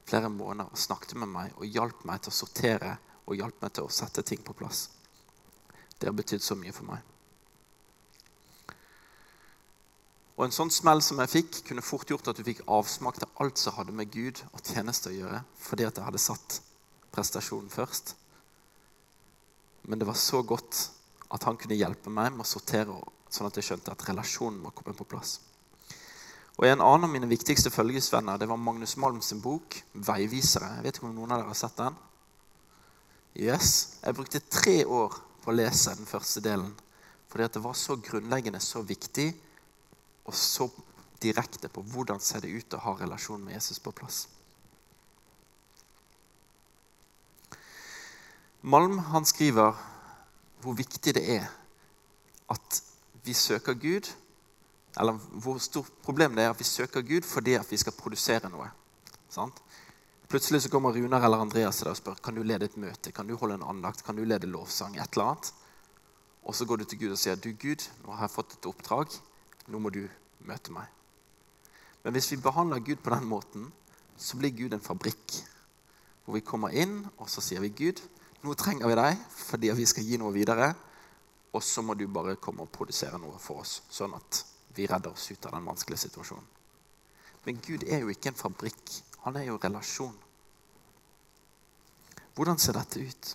flere 0.10 0.30
måneder 0.30 0.74
og 0.74 0.82
snakket 0.82 1.20
med 1.22 1.30
meg 1.30 1.54
og 1.58 1.70
hjalp 1.70 2.02
meg 2.10 2.24
til 2.24 2.34
å 2.34 2.40
sortere 2.40 2.96
og 3.28 3.38
hjalp 3.38 3.62
meg 3.62 3.76
til 3.78 3.86
å 3.86 3.94
sette 3.94 4.26
ting 4.26 4.42
på 4.46 4.58
plass. 4.58 4.88
Det 6.00 6.10
har 6.10 6.18
betydd 6.18 6.42
så 6.42 6.58
mye 6.58 6.74
for 6.74 6.90
meg. 6.90 7.09
Og 10.40 10.46
En 10.46 10.54
sånn 10.56 10.70
smell 10.72 11.02
som 11.04 11.20
jeg 11.20 11.32
fikk, 11.34 11.58
kunne 11.68 11.84
fort 11.84 12.08
gjort 12.08 12.30
at 12.32 12.38
du 12.40 12.46
fikk 12.48 12.62
avsmak 12.72 13.18
til 13.20 13.28
alt 13.44 13.60
som 13.60 13.76
hadde 13.76 13.92
med 13.92 14.08
Gud 14.14 14.40
og 14.54 14.62
tjeneste 14.64 15.12
å 15.12 15.18
gjøre, 15.18 15.42
fordi 15.60 15.84
at 15.84 15.98
jeg 16.00 16.06
hadde 16.06 16.22
satt 16.24 16.62
prestasjonen 17.12 17.68
først. 17.74 18.14
Men 19.92 20.00
det 20.00 20.08
var 20.08 20.16
så 20.16 20.40
godt 20.48 20.86
at 21.36 21.44
han 21.44 21.60
kunne 21.60 21.76
hjelpe 21.76 22.14
meg 22.14 22.32
med 22.38 22.46
å 22.46 22.48
sortere, 22.48 22.96
sånn 23.28 23.50
at 23.50 23.60
jeg 23.60 23.68
skjønte 23.68 23.92
at 23.92 24.06
relasjonen 24.08 24.62
må 24.64 24.72
komme 24.78 24.96
på 24.96 25.10
plass. 25.12 25.42
Og 26.56 26.70
En 26.70 26.86
annen 26.86 27.10
av 27.10 27.12
mine 27.12 27.28
viktigste 27.28 27.72
følgesvenner 27.76 28.40
det 28.40 28.48
var 28.48 28.64
Magnus 28.64 28.96
Malm 28.96 29.20
sin 29.22 29.44
bok 29.44 29.76
'Veivisere'. 29.92 30.72
Jeg 30.78 30.84
vet 30.84 30.96
ikke 30.96 31.08
om 31.08 31.16
noen 31.16 31.36
av 31.36 31.44
dere 31.44 31.52
har 31.52 31.60
sett 31.60 31.76
den? 31.76 32.00
Yes. 33.36 34.00
Jeg 34.04 34.16
brukte 34.16 34.40
tre 34.40 34.86
år 34.86 35.20
på 35.44 35.52
å 35.52 35.56
lese 35.56 35.96
den 35.96 36.08
første 36.08 36.40
delen. 36.40 36.72
Fordi 37.28 37.44
at 37.44 37.54
det 37.54 37.64
var 37.64 37.74
så 37.74 37.96
grunnleggende, 37.96 38.60
så 38.60 38.82
viktig 38.82 39.34
og 40.30 40.36
så 40.38 40.70
direkte 41.22 41.70
på 41.74 41.84
hvordan 41.92 42.22
ser 42.24 42.46
det 42.46 42.54
ut 42.54 42.76
å 42.78 42.84
ha 42.86 42.96
relasjon 43.00 43.42
med 43.44 43.58
Jesus 43.58 43.82
på 43.84 43.94
plass. 43.96 44.28
Malm 48.62 49.00
han 49.12 49.26
skriver 49.28 49.76
hvor 50.60 50.76
viktig 50.76 51.14
det 51.16 51.24
er 51.40 51.46
at 52.52 52.82
vi 53.24 53.34
søker 53.34 53.78
Gud 53.80 54.10
Eller 55.00 55.16
hvor 55.16 55.60
stort 55.64 55.92
problem 56.04 56.34
det 56.36 56.44
er 56.44 56.50
at 56.52 56.60
vi 56.60 56.66
søker 56.68 57.06
Gud 57.06 57.24
fordi 57.24 57.54
at 57.56 57.70
vi 57.72 57.78
skal 57.78 57.96
produsere 57.96 58.50
noe. 58.52 58.68
Sant? 59.32 59.62
Plutselig 60.28 60.64
så 60.66 60.72
kommer 60.74 60.92
Runar 60.98 61.24
eller 61.24 61.44
Andreas 61.46 61.84
og 61.86 61.96
spør 61.96 62.18
kan 62.26 62.36
du 62.36 62.42
lede 62.44 62.66
et 62.66 62.76
møte, 62.78 63.14
kan 63.14 63.28
du 63.28 63.38
holde 63.38 63.60
en 63.60 63.68
andakt, 63.70 64.04
kan 64.04 64.18
du 64.18 64.26
lede 64.26 64.50
lovsang. 64.50 64.98
et 64.98 65.14
eller 65.14 65.30
annet. 65.30 65.54
Og 66.44 66.56
så 66.56 66.66
går 66.66 66.78
du 66.78 66.84
til 66.84 67.00
Gud 67.00 67.12
og 67.14 67.22
sier 67.22 67.36
du 67.36 67.52
Gud, 67.54 67.86
nå 68.04 68.12
har 68.12 68.28
jeg 68.28 68.36
fått 68.36 68.58
et 68.58 68.66
oppdrag. 68.66 69.14
Nå 69.70 69.82
må 69.82 69.92
du 69.94 70.04
møte 70.48 70.74
meg. 70.74 70.88
Men 72.04 72.16
hvis 72.16 72.32
vi 72.34 72.42
behandler 72.42 72.84
Gud 72.84 73.02
på 73.04 73.14
den 73.14 73.28
måten, 73.30 73.68
så 74.18 74.38
blir 74.40 74.56
Gud 74.56 74.74
en 74.74 74.84
fabrikk. 74.84 75.40
Hvor 76.26 76.38
vi 76.38 76.46
kommer 76.46 76.76
inn, 76.76 77.02
og 77.18 77.30
så 77.32 77.44
sier 77.44 77.62
vi 77.64 77.74
Gud, 77.76 78.02
nå 78.44 78.56
trenger 78.56 78.88
vi 78.88 78.96
deg 78.96 79.18
fordi 79.36 79.72
vi 79.76 79.88
skal 79.90 80.06
gi 80.08 80.20
noe 80.22 80.34
videre. 80.36 80.72
Og 81.54 81.64
så 81.66 81.82
må 81.82 81.96
du 81.98 82.06
bare 82.08 82.38
komme 82.42 82.64
og 82.66 82.72
produsere 82.74 83.18
noe 83.20 83.40
for 83.42 83.64
oss, 83.64 83.80
sånn 83.90 84.14
at 84.16 84.44
vi 84.78 84.86
redder 84.88 85.12
oss 85.12 85.32
ut 85.32 85.48
av 85.50 85.58
den 85.58 85.66
vanskelige 85.66 86.06
situasjonen. 86.06 86.46
Men 87.46 87.62
Gud 87.66 87.86
er 87.88 88.04
jo 88.04 88.12
ikke 88.14 88.30
en 88.34 88.38
fabrikk. 88.38 89.00
Han 89.26 89.40
er 89.40 89.48
jo 89.48 89.58
relasjon. 89.62 90.16
Hvordan 92.36 92.62
ser 92.62 92.78
dette 92.78 93.02
ut? 93.02 93.32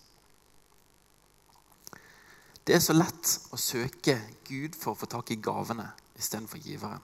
Det 2.65 2.77
er 2.77 2.81
så 2.81 2.95
lett 2.97 3.33
å 3.53 3.59
søke 3.61 4.17
Gud 4.47 4.77
for 4.79 4.95
å 4.95 4.99
få 4.99 5.11
tak 5.11 5.35
i 5.35 5.41
gavene 5.43 5.91
istedenfor 6.19 6.63
giveren. 6.63 7.03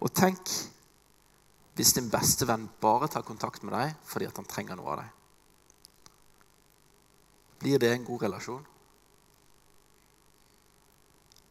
Og 0.00 0.12
tenk 0.16 0.52
hvis 1.76 1.94
din 1.96 2.10
beste 2.12 2.44
venn 2.48 2.66
bare 2.82 3.08
tar 3.08 3.24
kontakt 3.24 3.62
med 3.64 3.72
deg 3.76 3.94
fordi 4.08 4.28
han 4.28 4.48
trenger 4.48 4.76
noe 4.76 4.92
av 4.94 5.02
deg. 5.02 5.16
Blir 7.60 7.80
det 7.80 7.92
en 7.92 8.04
god 8.04 8.22
relasjon? 8.26 8.66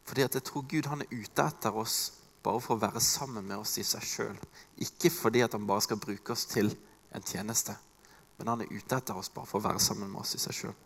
Fordi 0.10 0.26
at 0.26 0.36
jeg 0.38 0.46
tror 0.46 0.66
Gud 0.70 0.90
han 0.90 1.06
er 1.06 1.12
ute 1.14 1.46
etter 1.46 1.76
oss 1.78 1.98
bare 2.42 2.62
for 2.64 2.76
å 2.76 2.82
være 2.82 3.02
sammen 3.04 3.46
med 3.46 3.62
oss 3.62 3.76
i 3.78 3.86
seg 3.86 4.06
sjøl. 4.06 4.38
Ikke 4.82 5.12
fordi 5.14 5.44
at 5.46 5.54
han 5.54 5.68
bare 5.70 5.86
skal 5.86 6.02
bruke 6.02 6.34
oss 6.34 6.48
til 6.50 6.72
en 7.14 7.26
tjeneste, 7.26 7.76
men 8.38 8.50
han 8.50 8.64
er 8.64 8.72
ute 8.74 8.98
etter 8.98 9.18
oss 9.18 9.30
bare 9.34 9.50
for 9.50 9.60
å 9.60 9.68
være 9.68 9.82
sammen 9.84 10.10
med 10.10 10.24
oss 10.24 10.36
i 10.38 10.42
seg 10.42 10.58
sjøl. 10.62 10.78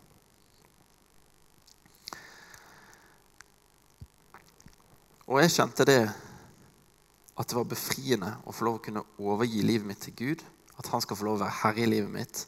Og 5.24 5.40
jeg 5.40 5.54
kjente 5.54 5.86
det 5.88 6.02
at 7.34 7.48
det 7.48 7.56
var 7.56 7.68
befriende 7.68 8.30
å 8.44 8.52
få 8.54 8.66
lov 8.66 8.76
å 8.78 8.82
kunne 8.84 9.04
overgi 9.18 9.62
livet 9.64 9.88
mitt 9.88 10.02
til 10.04 10.16
Gud. 10.18 10.44
At 10.78 10.90
han 10.92 11.02
skal 11.02 11.16
få 11.16 11.26
lov 11.26 11.38
å 11.38 11.44
være 11.44 11.60
herre 11.62 11.84
i 11.84 11.88
livet 11.88 12.12
mitt. 12.12 12.42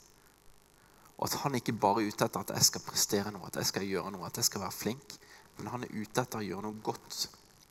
Og 1.17 1.27
at 1.29 1.39
han 1.43 1.57
ikke 1.57 1.75
bare 1.81 2.03
er 2.05 2.13
ute 2.13 2.27
etter 2.27 2.43
at 2.43 2.53
jeg 2.53 2.69
skal 2.69 2.85
prestere 2.85 3.33
noe, 3.33 3.49
at 3.49 3.57
jeg 3.57 3.71
skal 3.71 3.87
gjøre 3.89 4.13
noe, 4.13 4.29
at 4.29 4.37
jeg 4.37 4.51
skal 4.51 4.67
være 4.67 4.77
flink. 4.77 5.17
Men 5.57 5.73
han 5.73 5.87
er 5.87 5.95
ute 5.95 6.23
etter 6.23 6.43
å 6.43 6.45
gjøre 6.45 6.67
noe 6.67 6.83
godt 6.85 7.23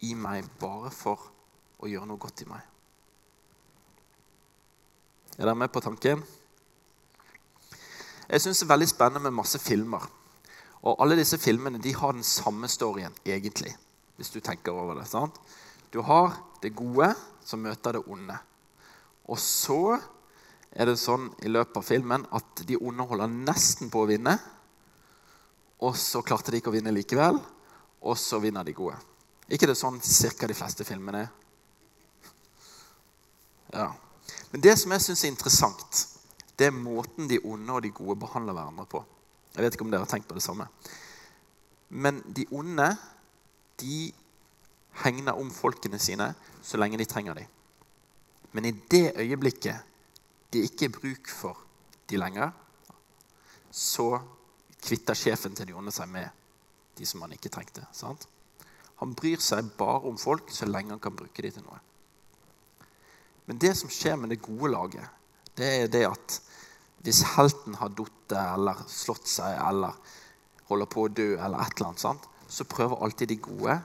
i 0.06 0.16
meg 0.18 0.50
bare 0.60 0.90
for 0.94 1.30
å 1.78 1.92
gjøre 1.92 2.10
noe 2.10 2.22
godt 2.22 2.42
i 2.42 2.50
meg. 2.50 2.72
Er 5.36 5.44
dere 5.44 5.58
med 5.60 5.70
på 5.70 5.84
tanken? 5.84 6.24
Jeg 8.26 8.42
syns 8.42 8.64
det 8.64 8.66
er 8.66 8.74
veldig 8.74 8.90
spennende 8.90 9.28
med 9.28 9.38
masse 9.38 9.60
filmer. 9.62 10.08
Og 10.82 10.98
alle 11.02 11.18
disse 11.20 11.38
filmene 11.42 11.82
de 11.82 11.94
har 11.94 12.16
den 12.16 12.26
samme 12.26 12.70
storyen, 12.72 13.14
egentlig. 13.26 13.76
Hvis 14.16 14.32
du 14.32 14.40
tenker 14.40 14.76
over 14.76 15.00
det. 15.00 15.08
sant? 15.10 15.40
Du 15.92 16.02
har 16.02 16.34
det 16.62 16.76
gode 16.76 17.14
som 17.46 17.62
møter 17.62 17.98
det 17.98 18.04
onde. 18.08 18.38
Og 19.32 19.40
så 19.40 19.98
er 20.76 20.90
det 20.90 20.98
sånn 21.00 21.30
i 21.44 21.52
løpet 21.52 21.78
av 21.80 21.88
filmen 21.88 22.26
at 22.36 22.64
de 22.68 22.78
onde 22.78 23.08
holder 23.08 23.32
nesten 23.32 23.92
på 23.92 24.04
å 24.04 24.10
vinne. 24.10 24.36
Og 25.84 25.96
så 26.00 26.24
klarte 26.26 26.52
de 26.52 26.60
ikke 26.60 26.72
å 26.72 26.76
vinne 26.76 26.94
likevel, 26.96 27.40
og 28.06 28.18
så 28.20 28.40
vinner 28.44 28.64
de 28.64 28.76
gode. 28.76 28.98
Ikke 29.52 29.68
det 29.70 29.78
sånn 29.78 30.00
cirka 30.02 30.48
de 30.50 30.58
fleste 30.58 30.86
filmene 30.88 31.26
er? 31.26 31.32
Ja. 33.76 33.90
Men 34.52 34.64
det 34.64 34.76
som 34.80 34.94
jeg 34.96 35.04
syns 35.04 35.24
er 35.26 35.34
interessant, 35.34 36.06
det 36.56 36.70
er 36.70 36.76
måten 36.76 37.28
de 37.28 37.42
onde 37.44 37.74
og 37.76 37.84
de 37.84 37.92
gode 37.96 38.18
behandler 38.22 38.56
hverandre 38.56 38.88
på. 38.90 39.02
Jeg 39.56 39.64
vet 39.64 39.76
ikke 39.76 39.86
om 39.88 39.92
dere 39.92 40.06
har 40.06 40.12
tenkt 40.12 40.30
på 40.30 40.38
det 40.38 40.44
samme. 40.44 40.68
Men 41.90 42.22
de 42.36 42.48
onde 42.56 42.88
de 43.82 44.12
hegner 45.04 45.38
om 45.40 45.52
folkene 45.52 46.00
sine 46.00 46.30
så 46.64 46.80
lenge 46.80 47.00
de 47.02 47.08
trenger 47.10 47.42
dem. 47.42 47.50
Men 48.56 48.70
i 48.70 48.76
det 48.92 49.18
øyeblikket 49.20 49.94
de 50.54 50.64
ikke 50.64 50.88
er 50.88 50.96
bruk 50.96 51.30
for 51.30 51.60
de 52.10 52.18
lenger, 52.18 52.52
så 53.72 54.22
kvitter 54.86 55.18
sjefen 55.18 55.56
til 55.58 55.68
de 55.68 55.76
onde 55.76 55.92
seg 55.92 56.08
med 56.08 56.30
de 56.96 57.08
som 57.08 57.26
han 57.26 57.34
ikke 57.36 57.52
trengte. 57.52 57.84
Sant? 57.92 58.28
Han 59.02 59.16
bryr 59.18 59.42
seg 59.44 59.74
bare 59.76 60.08
om 60.08 60.20
folk 60.20 60.54
så 60.54 60.68
lenge 60.70 60.94
han 60.96 61.04
kan 61.04 61.18
bruke 61.18 61.44
dem 61.44 61.52
til 61.52 61.66
noe. 61.66 61.82
Men 63.46 63.60
det 63.62 63.74
som 63.78 63.92
skjer 63.92 64.16
med 64.18 64.32
det 64.32 64.44
gode 64.46 64.72
laget, 64.72 65.10
det 65.60 65.72
er 65.82 65.92
det 65.92 66.06
at 66.08 66.40
hvis 67.06 67.22
helten 67.36 67.76
har 67.78 67.92
datt 67.94 68.38
eller 68.40 68.80
slått 68.90 69.28
seg 69.30 69.60
eller 69.62 69.98
holder 70.70 70.90
på 70.90 71.04
å 71.06 71.12
dø, 71.12 71.28
eller 71.36 71.62
et 71.62 71.76
eller 71.76 71.92
annet, 71.92 72.02
sant? 72.02 72.24
Så 72.48 72.68
prøver 72.70 73.02
alltid 73.04 73.32
de 73.32 73.40
gode 73.42 73.78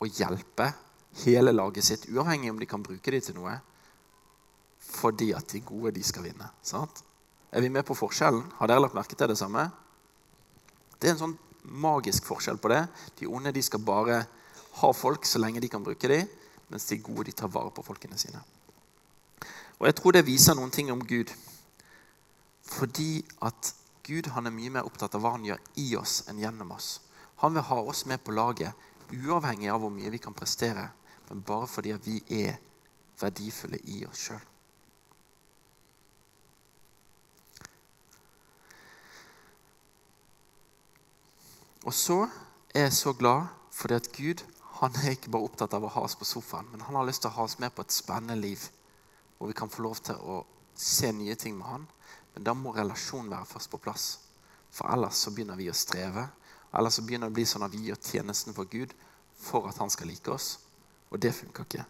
å 0.00 0.08
hjelpe 0.08 0.70
hele 1.24 1.54
laget 1.54 1.86
sitt, 1.86 2.08
uavhengig 2.10 2.50
om 2.50 2.58
de 2.60 2.68
kan 2.68 2.82
bruke 2.82 3.12
dem 3.14 3.22
til 3.22 3.38
noe 3.38 3.58
fordi 4.84 5.30
at 5.34 5.48
de 5.48 5.62
gode 5.64 5.94
de 5.96 6.02
skal 6.04 6.26
vinne. 6.26 6.46
Sant? 6.62 7.00
Er 7.54 7.62
vi 7.64 7.70
med 7.72 7.86
på 7.88 7.96
forskjellen? 7.96 8.42
Har 8.58 8.68
dere 8.68 8.82
lagt 8.84 8.96
merke 8.96 9.16
til 9.16 9.30
det 9.30 9.38
samme? 9.40 9.64
Det 11.00 11.08
er 11.08 11.14
en 11.14 11.22
sånn 11.22 11.36
magisk 11.64 12.26
forskjell 12.28 12.60
på 12.60 12.70
det. 12.72 12.82
De 13.18 13.28
onde 13.30 13.52
de 13.54 13.62
skal 13.64 13.82
bare 13.82 14.20
ha 14.80 14.90
folk 14.92 15.26
så 15.26 15.40
lenge 15.40 15.62
de 15.62 15.70
kan 15.72 15.84
bruke 15.84 16.10
dem, 16.10 16.28
mens 16.68 16.88
de 16.90 17.00
gode 17.00 17.28
de 17.30 17.36
tar 17.36 17.52
vare 17.52 17.72
på 17.74 17.84
folkene 17.86 18.18
sine. 18.20 18.42
Og 19.80 19.86
Jeg 19.88 19.96
tror 19.98 20.12
det 20.16 20.26
viser 20.26 20.54
noen 20.58 20.70
ting 20.74 20.92
om 20.92 21.02
Gud. 21.02 21.32
Fordi 22.64 23.24
at 23.42 23.74
Gud 24.04 24.28
han 24.34 24.46
er 24.46 24.54
mye 24.54 24.72
mer 24.72 24.88
opptatt 24.88 25.14
av 25.16 25.24
hva 25.24 25.34
han 25.36 25.46
gjør 25.46 25.60
i 25.80 25.88
oss, 25.96 26.22
enn 26.28 26.40
gjennom 26.42 26.74
oss. 26.76 26.98
Han 27.44 27.52
vil 27.54 27.62
ha 27.68 27.76
oss 27.82 28.06
med 28.08 28.22
på 28.24 28.32
laget, 28.32 28.72
uavhengig 29.12 29.68
av 29.68 29.82
hvor 29.82 29.90
mye 29.92 30.08
vi 30.08 30.18
kan 30.18 30.32
prestere, 30.32 30.86
men 31.28 31.42
bare 31.44 31.66
fordi 31.68 31.92
vi 32.06 32.14
er 32.40 32.54
verdifulle 33.20 33.76
i 33.92 33.98
oss 34.08 34.22
sjøl. 34.30 34.46
Og 41.84 41.92
så 41.92 42.22
er 42.72 42.86
jeg 42.86 42.94
så 42.96 43.12
glad 43.12 43.52
fordi 43.76 43.98
at 44.00 44.08
Gud 44.16 44.44
han 44.78 44.96
er 45.02 45.12
ikke 45.12 45.34
bare 45.34 45.44
opptatt 45.50 45.76
av 45.76 45.84
å 45.84 45.90
ha 45.92 46.04
oss 46.06 46.16
på 46.16 46.24
sofaen, 46.24 46.70
men 46.72 46.80
han 46.86 46.96
har 46.96 47.04
lyst 47.04 47.26
til 47.26 47.28
å 47.28 47.36
ha 47.36 47.44
oss 47.44 47.58
med 47.60 47.74
på 47.76 47.84
et 47.84 47.92
spennende 47.92 48.38
liv 48.40 48.62
hvor 49.36 49.50
vi 49.52 49.58
kan 49.58 49.68
få 49.68 49.84
lov 49.84 50.00
til 50.00 50.16
å 50.16 50.38
se 50.74 51.12
nye 51.12 51.36
ting 51.36 51.58
med 51.58 51.68
han. 51.68 51.84
Men 52.32 52.48
da 52.48 52.56
må 52.56 52.72
relasjonen 52.72 53.28
være 53.36 53.50
først 53.52 53.70
på 53.70 53.82
plass. 53.84 54.06
For 54.72 54.88
ellers 54.96 55.20
så 55.20 55.34
begynner 55.34 55.60
vi 55.60 55.68
å 55.68 55.76
streve. 55.76 56.24
Ellers 56.74 56.98
så 56.98 57.04
begynner 57.06 57.30
det 57.30 57.34
å 57.34 57.38
bli 57.38 57.46
sånn 57.46 57.64
at 57.66 57.74
vi 57.74 57.86
gjør 57.88 58.00
tjenesten 58.02 58.56
for 58.56 58.66
Gud 58.70 58.94
for 59.38 59.68
at 59.70 59.78
han 59.78 59.92
skal 59.92 60.10
like 60.10 60.30
oss. 60.32 60.56
Og 61.14 61.20
det 61.22 61.34
funker 61.36 61.66
ikke. 61.66 61.84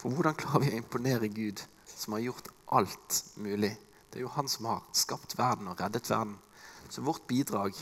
For 0.00 0.12
hvordan 0.12 0.36
klarer 0.38 0.64
vi 0.64 0.72
å 0.72 0.78
imponere 0.80 1.28
Gud, 1.32 1.60
som 1.88 2.16
har 2.16 2.24
gjort 2.24 2.48
alt 2.72 3.18
mulig? 3.36 3.74
Det 4.08 4.20
er 4.20 4.24
jo 4.24 4.32
han 4.36 4.48
som 4.48 4.70
har 4.70 4.86
skapt 4.96 5.36
verden 5.38 5.68
og 5.68 5.80
reddet 5.80 6.08
verden. 6.10 6.38
Så 6.88 7.04
vårt 7.04 7.26
bidrag 7.28 7.76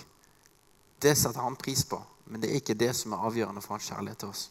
det 1.03 1.15
setter 1.19 1.43
han 1.43 1.59
pris 1.59 1.85
på, 1.87 1.99
men 2.31 2.43
det 2.43 2.51
er 2.51 2.61
ikke 2.61 2.79
det 2.79 2.93
som 2.95 3.15
er 3.15 3.25
avgjørende 3.27 3.63
for 3.63 3.77
hans 3.77 3.89
kjærlighet 3.91 4.23
til 4.23 4.35
oss. 4.35 4.43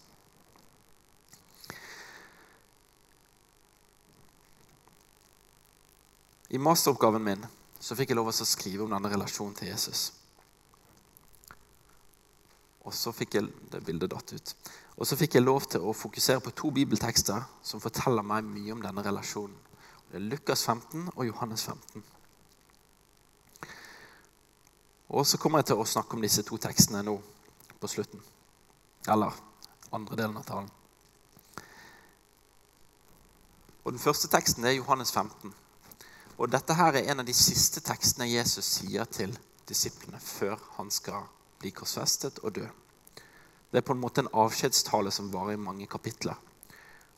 I 6.51 6.59
masteroppgaven 6.59 7.23
min 7.23 7.45
så 7.79 7.95
fikk 7.95 8.11
jeg 8.11 8.19
lov 8.19 8.31
å 8.31 8.35
skrive 8.35 8.83
om 8.83 8.91
denne 8.91 9.11
relasjonen 9.11 9.55
til 9.55 9.71
Jesus. 9.71 10.09
Og 12.85 12.93
så 12.97 13.13
fikk 13.13 13.37
jeg 13.37 13.49
det 13.71 13.83
bildet 13.85 14.11
datt 14.11 14.33
ut. 14.33 14.53
Og 14.97 15.07
så 15.07 15.17
fikk 15.17 15.37
jeg 15.37 15.45
lov 15.45 15.67
til 15.69 15.83
å 15.85 15.93
fokusere 15.97 16.41
på 16.41 16.53
to 16.57 16.71
bibeltekster 16.73 17.43
som 17.65 17.81
forteller 17.83 18.25
meg 18.25 18.47
mye 18.47 18.73
om 18.73 18.81
denne 18.81 19.03
relasjonen. 19.05 19.57
Det 20.11 20.19
er 20.19 20.25
Lukas 20.27 20.65
15 20.65 21.07
og 21.15 21.23
Johannes 21.25 21.63
15. 21.63 22.03
Og 25.11 25.27
så 25.27 25.37
kommer 25.39 25.61
jeg 25.61 25.71
til 25.71 25.81
å 25.81 25.87
snakke 25.87 26.17
om 26.17 26.23
disse 26.23 26.43
to 26.47 26.57
tekstene 26.59 27.03
nå 27.03 27.15
på 27.79 27.89
slutten. 27.91 28.21
Eller 29.07 29.35
andre 29.91 30.17
delen 30.19 30.37
av 30.39 30.45
talen. 30.47 30.69
Og 33.83 33.91
Den 33.91 34.01
første 34.01 34.29
teksten 34.29 34.65
er 34.65 34.77
Johannes 34.77 35.11
15. 35.11 35.53
Og 36.37 36.51
Dette 36.51 36.75
her 36.77 36.95
er 36.95 37.11
en 37.11 37.23
av 37.23 37.27
de 37.27 37.35
siste 37.35 37.81
tekstene 37.85 38.29
Jesus 38.29 38.77
sier 38.77 39.05
til 39.09 39.33
disiplene 39.69 40.19
før 40.21 40.57
han 40.77 40.91
skal 40.93 41.27
bli 41.61 41.71
korsfestet 41.75 42.41
og 42.43 42.55
dø. 42.57 42.67
Det 43.71 43.79
er 43.79 43.87
på 43.87 43.95
en 43.95 44.01
måte 44.01 44.25
en 44.25 44.33
avskjedstale 44.43 45.13
som 45.15 45.31
varer 45.31 45.55
i 45.55 45.61
mange 45.61 45.87
kapitler. 45.87 46.35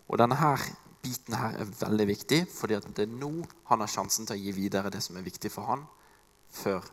Og 0.08 0.20
denne 0.22 0.38
her 0.38 0.62
biten 1.04 1.36
her 1.36 1.58
er 1.60 1.72
veldig 1.80 2.08
viktig, 2.08 2.42
fordi 2.54 2.80
det 2.96 3.08
er 3.08 3.16
nå 3.16 3.32
han 3.70 3.84
har 3.84 3.92
sjansen 3.92 4.28
til 4.28 4.38
å 4.38 4.44
gi 4.44 4.54
videre 4.56 4.92
det 4.94 5.02
som 5.04 5.18
er 5.18 5.26
viktig 5.26 5.52
for 5.52 5.68
han, 5.68 5.88
før 6.54 6.86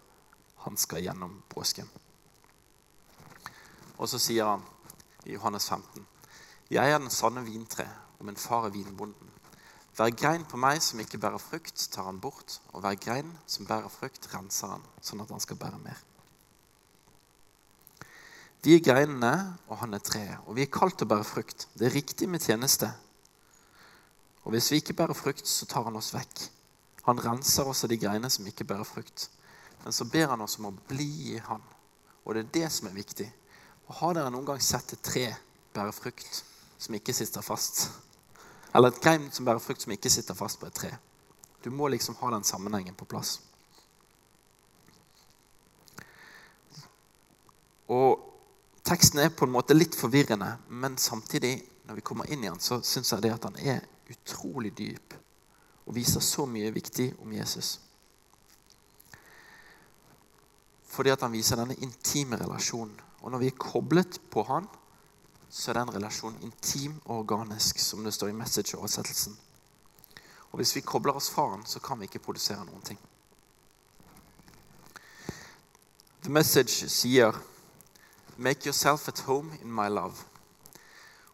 han 0.65 0.79
skal 0.81 1.05
gjennom 1.05 1.43
påsken. 1.53 1.89
Og 4.01 4.09
så 4.09 4.19
sier 4.19 4.49
han 4.49 4.65
i 5.29 5.35
Johannes 5.37 5.69
15.: 5.69 6.07
Jeg 6.71 6.91
er 6.91 6.99
den 6.99 7.13
sanne 7.13 7.45
vintre, 7.45 7.87
og 8.19 8.27
min 8.27 8.37
far 8.37 8.67
er 8.67 8.75
vinbonden. 8.75 9.29
Hver 9.97 10.15
grein 10.17 10.45
på 10.49 10.57
meg 10.57 10.81
som 10.83 11.01
ikke 11.03 11.19
bærer 11.21 11.43
frukt, 11.43 11.89
tar 11.93 12.07
han 12.09 12.21
bort, 12.21 12.61
og 12.73 12.81
hver 12.81 12.97
grein 12.97 13.35
som 13.47 13.67
bærer 13.67 13.93
frukt, 13.93 14.29
renser 14.35 14.73
han, 14.73 14.87
sånn 15.03 15.21
at 15.21 15.31
han 15.35 15.43
skal 15.45 15.59
bære 15.61 15.81
mer. 15.83 15.99
Vi 18.61 18.75
er 18.77 18.83
greinene, 18.85 19.57
og 19.73 19.79
han 19.81 19.97
er 19.97 20.03
treet, 20.05 20.41
og 20.45 20.57
vi 20.57 20.67
er 20.67 20.73
kalt 20.73 20.99
til 21.01 21.09
å 21.09 21.13
bære 21.15 21.25
frukt. 21.25 21.65
Det 21.73 21.87
er 21.89 21.95
riktig 21.97 22.29
med 22.29 22.45
tjeneste. 22.45 22.91
Og 24.45 24.53
hvis 24.53 24.69
vi 24.73 24.81
ikke 24.83 24.97
bærer 24.99 25.17
frukt, 25.17 25.49
så 25.49 25.69
tar 25.69 25.87
han 25.87 25.97
oss 25.97 26.13
vekk. 26.13 26.43
Han 27.07 27.21
renser 27.25 27.69
også 27.69 27.89
de 27.89 27.97
greinene 28.01 28.29
som 28.33 28.47
ikke 28.47 28.67
bærer 28.69 28.85
frukt. 28.85 29.31
Men 29.85 29.97
så 29.97 30.05
ber 30.05 30.29
han 30.29 30.45
oss 30.45 30.59
om 30.61 30.69
å 30.69 30.77
bli 30.91 31.09
i 31.33 31.39
han. 31.41 31.65
Og 32.25 32.37
det 32.37 32.43
er 32.45 32.55
det 32.59 32.73
som 32.73 32.91
er 32.91 32.97
viktig. 32.97 33.31
Og 33.89 33.95
Har 34.03 34.15
dere 34.15 34.31
noen 34.31 34.47
gang 34.47 34.61
sett 34.63 34.93
et 34.93 35.03
tre 35.03 35.27
bære 35.75 35.97
frukt 35.97 36.45
som 36.79 36.95
ikke 36.95 37.17
sitter 37.17 37.45
fast? 37.45 37.87
Eller 38.75 38.93
et 38.93 39.01
grein 39.03 39.31
som 39.33 39.49
bærer 39.49 39.63
frukt 39.65 39.83
som 39.83 39.93
ikke 39.97 40.13
sitter 40.13 40.37
fast 40.37 40.61
på 40.61 40.69
et 40.69 40.77
tre? 40.77 40.93
Du 41.65 41.71
må 41.73 41.89
liksom 41.89 42.17
ha 42.21 42.31
den 42.37 42.45
sammenhengen 42.45 42.95
på 42.95 43.09
plass. 43.09 43.39
Og 47.89 48.30
Teksten 48.85 49.21
er 49.21 49.33
på 49.35 49.45
en 49.45 49.53
måte 49.53 49.77
litt 49.77 49.95
forvirrende, 49.99 50.55
men 50.69 50.97
samtidig, 50.99 51.59
når 51.87 51.99
vi 51.99 52.05
kommer 52.07 52.31
inn 52.33 52.45
i 52.45 52.49
den, 52.49 52.61
så 52.61 52.81
syns 52.83 53.13
jeg 53.13 53.25
det 53.27 53.35
at 53.35 53.47
han 53.49 53.59
er 53.61 53.85
utrolig 54.11 54.73
dyp 54.79 55.15
og 55.87 55.95
viser 55.97 56.23
så 56.23 56.47
mye 56.47 56.71
viktig 56.73 57.09
om 57.23 57.33
Jesus. 57.35 57.81
Fordi 60.91 61.11
at 61.11 61.23
han 61.25 61.33
viser 61.33 61.59
denne 61.59 61.77
intime 61.83 62.39
relasjonen. 62.39 62.95
Og 63.21 63.31
når 63.31 63.43
vi 63.43 63.51
er 63.51 63.59
koblet 63.59 64.19
på 64.31 64.45
han, 64.49 64.67
så 65.51 65.71
er 65.71 65.81
den 65.81 65.93
relasjonen 65.95 66.43
intim 66.47 66.97
og 67.05 67.25
organisk, 67.25 67.79
som 67.83 68.05
det 68.05 68.15
står 68.15 68.31
i 68.31 68.39
message-oversettelsen. 68.39 69.37
Og 70.51 70.59
hvis 70.59 70.77
vi 70.77 70.83
kobler 70.87 71.19
oss 71.19 71.31
fra 71.31 71.49
han, 71.51 71.67
så 71.67 71.83
kan 71.83 71.99
vi 71.99 72.09
ikke 72.09 72.23
produsere 72.23 72.65
noen 72.65 72.83
ting. 72.87 72.99
The 76.23 76.33
Message 76.33 76.89
sier 76.93 77.35
'Make 78.41 78.67
yourself 78.67 79.09
at 79.09 79.21
home 79.21 79.53
in 79.63 79.73
my 79.73 79.89
love'. 79.89 80.25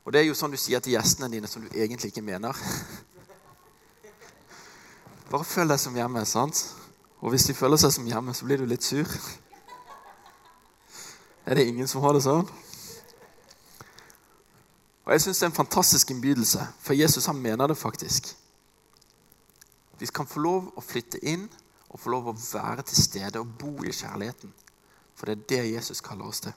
Og 0.05 0.13
Det 0.13 0.21
er 0.21 0.25
jo 0.27 0.35
sånn 0.35 0.51
du 0.51 0.57
sier 0.59 0.81
til 0.83 0.97
gjestene 0.97 1.29
dine 1.31 1.47
som 1.47 1.63
du 1.63 1.69
egentlig 1.71 2.11
ikke 2.11 2.23
mener. 2.23 2.53
Bare 5.31 5.47
føl 5.47 5.71
deg 5.71 5.79
som 5.79 5.95
hjemme. 5.95 6.25
sant? 6.27 6.75
Og 7.21 7.31
hvis 7.31 7.47
de 7.47 7.55
føler 7.55 7.77
seg 7.77 7.93
som 7.93 8.07
hjemme, 8.07 8.35
så 8.35 8.45
blir 8.45 8.59
du 8.59 8.67
litt 8.67 8.83
sur. 8.83 9.07
Er 11.47 11.55
det 11.55 11.69
ingen 11.69 11.87
som 11.87 12.03
har 12.03 12.13
det 12.13 12.25
sånn? 12.27 12.49
Og 15.07 15.13
Jeg 15.13 15.21
syns 15.21 15.39
det 15.39 15.47
er 15.47 15.51
en 15.51 15.63
fantastisk 15.63 16.11
innbydelse, 16.11 16.67
for 16.83 16.95
Jesus 16.95 17.27
han 17.27 17.39
mener 17.39 17.67
det 17.67 17.79
faktisk. 17.79 18.35
Vi 19.99 20.07
kan 20.07 20.27
få 20.27 20.43
lov 20.43 20.73
å 20.75 20.83
flytte 20.83 21.23
inn 21.23 21.47
og 21.89 22.01
få 22.01 22.11
lov 22.11 22.29
å 22.29 22.39
være 22.53 22.83
til 22.83 22.99
stede 22.99 23.39
og 23.39 23.55
bo 23.59 23.85
i 23.87 23.95
kjærligheten. 23.95 24.51
For 25.15 25.27
det 25.27 25.37
er 25.37 25.47
det 25.55 25.75
Jesus 25.79 26.03
kaller 26.03 26.27
oss 26.27 26.41
til. 26.41 26.53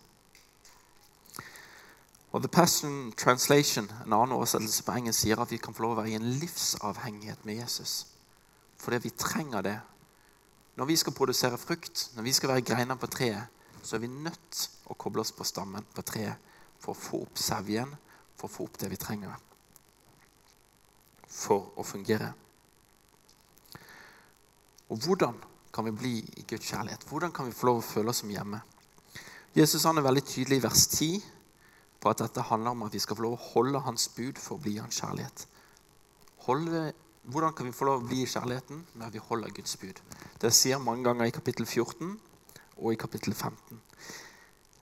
Og 2.32 2.44
The 2.44 2.52
Passion 2.52 3.12
Translation, 3.18 3.90
en 4.06 4.14
annen 4.14 4.36
oversettelse 4.36 4.86
på 4.86 4.96
engelsk, 5.00 5.24
sier 5.24 5.42
at 5.42 5.52
vi 5.52 5.58
kan 5.58 5.74
få 5.74 5.88
lov 5.88 5.96
å 5.96 6.00
være 6.02 6.14
i 6.14 6.18
en 6.20 6.30
livsavhengighet 6.42 7.46
med 7.46 7.62
Jesus. 7.64 7.96
Fordi 8.78 9.02
vi 9.08 9.16
trenger 9.18 9.66
det. 9.66 9.78
Når 10.78 10.92
vi 10.92 11.00
skal 11.02 11.18
produsere 11.18 11.58
frukt, 11.58 12.10
når 12.16 12.30
vi 12.30 12.36
skal 12.38 12.54
være 12.54 12.68
greiner 12.70 13.02
på 13.02 13.10
treet, 13.12 13.50
så 13.82 13.98
er 13.98 14.06
vi 14.06 14.14
nødt 14.14 14.64
å 14.92 14.98
koble 15.00 15.26
oss 15.26 15.34
på 15.34 15.48
stammen 15.48 15.86
på 15.96 16.06
treet 16.06 16.38
for 16.80 16.94
å 16.94 17.00
få 17.00 17.24
opp 17.26 17.42
sevjen, 17.42 17.92
for 18.38 18.48
å 18.48 18.54
få 18.54 18.70
opp 18.70 18.80
det 18.80 18.92
vi 18.94 19.00
trenger 19.00 19.38
for 21.30 21.78
å 21.78 21.86
fungere. 21.86 22.32
Og 24.90 24.98
hvordan 25.06 25.38
kan 25.74 25.86
vi 25.86 25.94
bli 25.94 26.14
i 26.42 26.46
Guds 26.50 26.72
kjærlighet? 26.72 27.06
Hvordan 27.10 27.32
kan 27.32 27.46
vi 27.46 27.54
få 27.54 27.70
lov 27.70 27.82
å 27.82 27.86
føle 27.86 28.10
oss 28.10 28.24
som 28.24 28.32
hjemme? 28.34 28.62
Jesus 29.54 29.86
han 29.86 29.98
er 29.98 30.06
veldig 30.06 30.26
tydelig 30.26 30.60
i 30.60 30.64
vers 30.66 30.88
10 30.90 31.22
på 32.00 32.10
at 32.10 32.22
dette 32.24 32.46
handler 32.48 32.72
om 32.72 32.86
at 32.88 32.94
vi 32.96 33.02
skal 33.04 33.18
få 33.18 33.26
lov 33.26 33.36
å 33.36 33.48
holde 33.54 33.82
hans 33.84 34.08
bud 34.16 34.40
for 34.40 34.56
å 34.56 34.64
bli 34.64 34.78
hans 34.80 35.02
kjærlighet. 35.02 35.46
Holde, 36.48 36.94
hvordan 37.28 37.54
kan 37.56 37.68
vi 37.68 37.76
få 37.76 37.90
lov 37.90 38.04
å 38.04 38.08
bli 38.08 38.22
i 38.24 38.30
kjærligheten? 38.30 38.86
når 38.96 39.14
vi 39.14 39.24
holder 39.24 39.54
Guds 39.56 39.76
bud. 39.78 40.00
Det 40.42 40.54
sier 40.56 40.80
mange 40.80 41.04
ganger 41.04 41.28
i 41.28 41.36
kapittel 41.36 41.66
14 41.66 42.16
og 42.78 42.94
i 42.94 43.00
kapittel 43.00 43.34
15. 43.34 43.82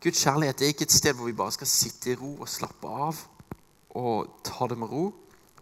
Guds 0.04 0.22
kjærlighet 0.22 0.62
er 0.62 0.74
ikke 0.74 0.86
et 0.86 0.94
sted 0.94 1.18
hvor 1.18 1.26
vi 1.26 1.38
bare 1.38 1.56
skal 1.56 1.68
sitte 1.68 2.12
i 2.14 2.18
ro 2.20 2.36
og 2.38 2.50
slappe 2.50 2.88
av 2.88 3.24
og 3.98 4.38
ta 4.46 4.68
det 4.70 4.78
med 4.78 4.92
ro. 4.94 5.10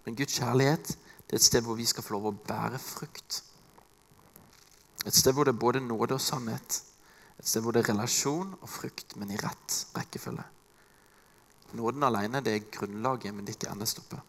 Men 0.06 0.18
Guds 0.20 0.36
kjærlighet 0.40 0.98
det 1.26 1.34
er 1.34 1.42
et 1.42 1.48
sted 1.48 1.64
hvor 1.66 1.80
vi 1.80 1.88
skal 1.90 2.04
få 2.06 2.18
lov 2.18 2.28
å 2.30 2.36
bære 2.36 2.80
frukt. 2.82 3.40
Et 5.06 5.16
sted 5.16 5.34
hvor 5.34 5.48
det 5.48 5.56
er 5.56 5.62
både 5.62 5.82
nåde 5.82 6.18
og 6.18 6.22
sannhet. 6.22 6.82
Et 7.40 7.48
sted 7.48 7.64
hvor 7.64 7.74
det 7.74 7.84
er 7.84 7.94
relasjon 7.94 8.54
og 8.60 8.70
frukt, 8.70 9.16
men 9.18 9.32
i 9.34 9.40
rett 9.40 9.80
rekkefølge. 9.96 10.46
Nåden 11.76 12.04
alene 12.08 12.42
det 12.44 12.54
er 12.56 12.72
grunnlaget, 12.72 13.34
men 13.36 13.46
det 13.46 13.56
er 13.56 13.60
ikke 13.60 13.74
endestoppet. 13.74 14.20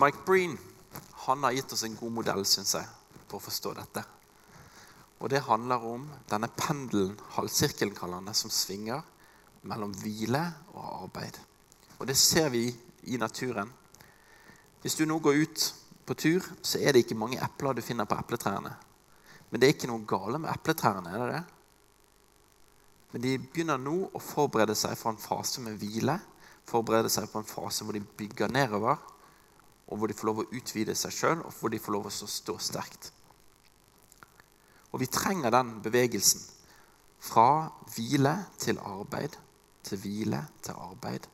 Mike 0.00 0.24
Breen 0.26 0.56
han 1.24 1.44
har 1.44 1.54
gitt 1.56 1.72
oss 1.72 1.84
en 1.86 1.96
god 1.96 2.12
modell 2.12 2.44
synes 2.48 2.74
jeg, 2.76 2.88
på 3.28 3.38
å 3.38 3.42
forstå 3.42 3.72
dette. 3.78 4.02
Og 5.20 5.30
Det 5.30 5.44
handler 5.46 5.84
om 5.88 6.08
denne 6.28 6.50
pendelen, 6.52 7.14
halvsirkelen 7.36 7.94
kaller 7.96 8.20
han 8.20 8.28
det, 8.28 8.36
som 8.36 8.52
svinger 8.52 9.00
mellom 9.64 9.94
hvile 9.96 10.42
og 10.74 11.04
arbeid. 11.06 11.38
Og 11.98 12.06
Det 12.06 12.16
ser 12.16 12.50
vi 12.52 12.66
i 13.04 13.16
naturen. 13.16 13.70
Hvis 14.82 14.96
du 14.96 15.06
nå 15.06 15.18
går 15.18 15.40
ut 15.40 15.74
på 16.04 16.14
tur, 16.14 16.44
så 16.62 16.78
er 16.78 16.92
det 16.92 17.04
ikke 17.04 17.16
mange 17.16 17.40
epler 17.40 17.72
du 17.72 17.80
finner 17.80 18.04
på 18.04 18.18
epletrærne. 18.20 18.74
Men 19.50 19.60
det 19.60 19.68
er 19.68 19.76
ikke 19.76 19.88
noe 19.88 20.04
gale 20.04 20.38
med 20.38 20.52
epletrærne, 20.52 21.08
er 21.08 21.24
det 21.24 21.32
det? 21.32 21.44
Men 23.14 23.22
de 23.22 23.36
begynner 23.38 23.78
nå 23.78 24.08
å 24.10 24.18
forberede 24.18 24.74
seg 24.74 24.96
for 24.98 25.14
en 25.14 25.20
fase 25.22 25.62
med 25.62 25.76
hvile. 25.78 26.16
Forberede 26.66 27.12
seg 27.12 27.28
på 27.30 27.38
en 27.38 27.46
fase 27.46 27.86
hvor 27.86 27.94
de 27.94 28.02
bygger 28.02 28.50
nedover, 28.50 28.98
og 29.86 30.00
hvor 30.00 30.10
de 30.10 30.16
får 30.18 30.26
lov 30.26 30.40
å 30.42 30.46
utvide 30.50 30.96
seg 30.98 31.14
sjøl, 31.14 31.44
og 31.46 31.54
hvor 31.54 31.70
de 31.70 31.78
får 31.78 31.94
lov 31.94 32.08
å 32.10 32.12
stå 32.34 32.56
sterkt. 32.58 33.12
Og 34.90 34.98
vi 35.04 35.10
trenger 35.14 35.54
den 35.54 35.76
bevegelsen. 35.84 36.42
Fra 37.24 37.70
hvile 37.94 38.34
til 38.60 38.82
arbeid, 38.82 39.38
til 39.86 40.02
hvile 40.02 40.42
til 40.66 40.74
arbeid. 40.74 41.30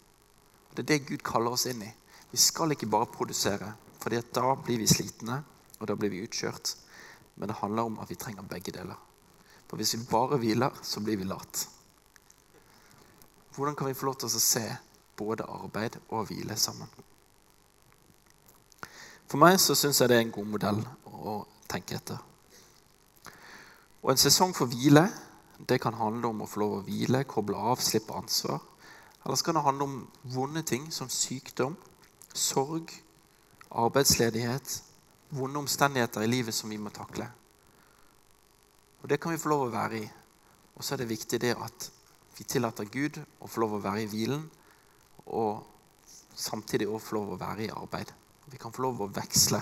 Det 0.76 0.84
er 0.84 0.90
det 0.92 1.02
Gud 1.08 1.24
kaller 1.24 1.56
oss 1.56 1.64
inn 1.70 1.80
i. 1.82 1.90
Vi 2.30 2.44
skal 2.44 2.76
ikke 2.76 2.92
bare 2.92 3.08
produsere, 3.10 3.72
for 3.98 4.12
da 4.12 4.52
blir 4.60 4.84
vi 4.84 4.86
slitne, 4.90 5.40
og 5.80 5.88
da 5.88 5.96
blir 5.96 6.12
vi 6.12 6.26
utkjørt. 6.28 6.76
Men 7.40 7.48
det 7.48 7.62
handler 7.64 7.88
om 7.88 8.02
at 8.04 8.12
vi 8.12 8.20
trenger 8.20 8.44
begge 8.44 8.76
deler. 8.76 9.00
For 9.70 9.78
hvis 9.78 9.94
vi 9.94 10.06
bare 10.10 10.40
hviler, 10.42 10.74
så 10.82 10.98
blir 11.00 11.20
vi 11.20 11.28
lat. 11.30 11.68
Hvordan 13.54 13.76
kan 13.78 13.86
vi 13.86 13.94
få 13.94 14.08
lov 14.08 14.16
til 14.18 14.26
å 14.26 14.42
se 14.42 14.64
både 15.16 15.46
arbeid 15.46 16.00
og 16.08 16.26
hvile 16.26 16.56
sammen? 16.58 16.90
For 19.30 19.38
meg 19.38 19.60
så 19.62 19.76
syns 19.78 20.00
jeg 20.02 20.10
det 20.10 20.16
er 20.18 20.24
en 20.26 20.34
god 20.34 20.50
modell 20.56 20.82
å 21.06 21.36
tenke 21.70 21.94
etter. 21.94 22.18
Og 24.02 24.10
En 24.10 24.18
sesong 24.18 24.56
for 24.56 24.66
hvile 24.66 25.06
det 25.68 25.78
kan 25.78 25.94
handle 25.94 26.32
om 26.32 26.42
å 26.42 26.48
få 26.50 26.64
lov 26.64 26.76
å 26.80 26.84
hvile, 26.88 27.22
koble 27.30 27.54
av, 27.54 27.78
slippe 27.78 28.16
ansvar. 28.16 28.58
Eller 29.22 29.36
så 29.38 29.46
kan 29.46 29.60
det 29.60 29.66
handle 29.68 29.86
om 29.86 29.98
vonde 30.34 30.64
ting 30.66 30.88
som 30.90 31.10
sykdom, 31.12 31.76
sorg, 32.34 32.90
arbeidsledighet, 33.70 34.80
vonde 35.30 35.62
omstendigheter 35.62 36.24
i 36.24 36.32
livet 36.32 36.56
som 36.56 36.72
vi 36.72 36.80
må 36.80 36.90
takle. 36.90 37.28
Og 39.02 39.08
Det 39.08 39.20
kan 39.20 39.32
vi 39.32 39.40
få 39.40 39.48
lov 39.48 39.66
å 39.66 39.72
være 39.72 39.98
i. 39.98 40.06
Og 40.76 40.84
så 40.84 40.94
er 40.94 41.02
det 41.02 41.10
viktig 41.10 41.40
det 41.40 41.56
at 41.56 41.90
vi 42.38 42.44
tillater 42.44 42.88
Gud 42.88 43.18
å 43.40 43.48
få 43.48 43.60
lov 43.60 43.76
å 43.76 43.82
være 43.84 44.04
i 44.04 44.08
hvilen, 44.08 44.46
og 45.26 45.66
samtidig 46.34 46.88
også 46.88 47.06
få 47.10 47.16
lov 47.18 47.34
å 47.34 47.40
være 47.40 47.66
i 47.66 47.72
arbeid. 47.74 48.12
Vi 48.50 48.58
kan 48.58 48.72
få 48.72 48.86
lov 48.86 49.02
å 49.04 49.10
veksle. 49.12 49.60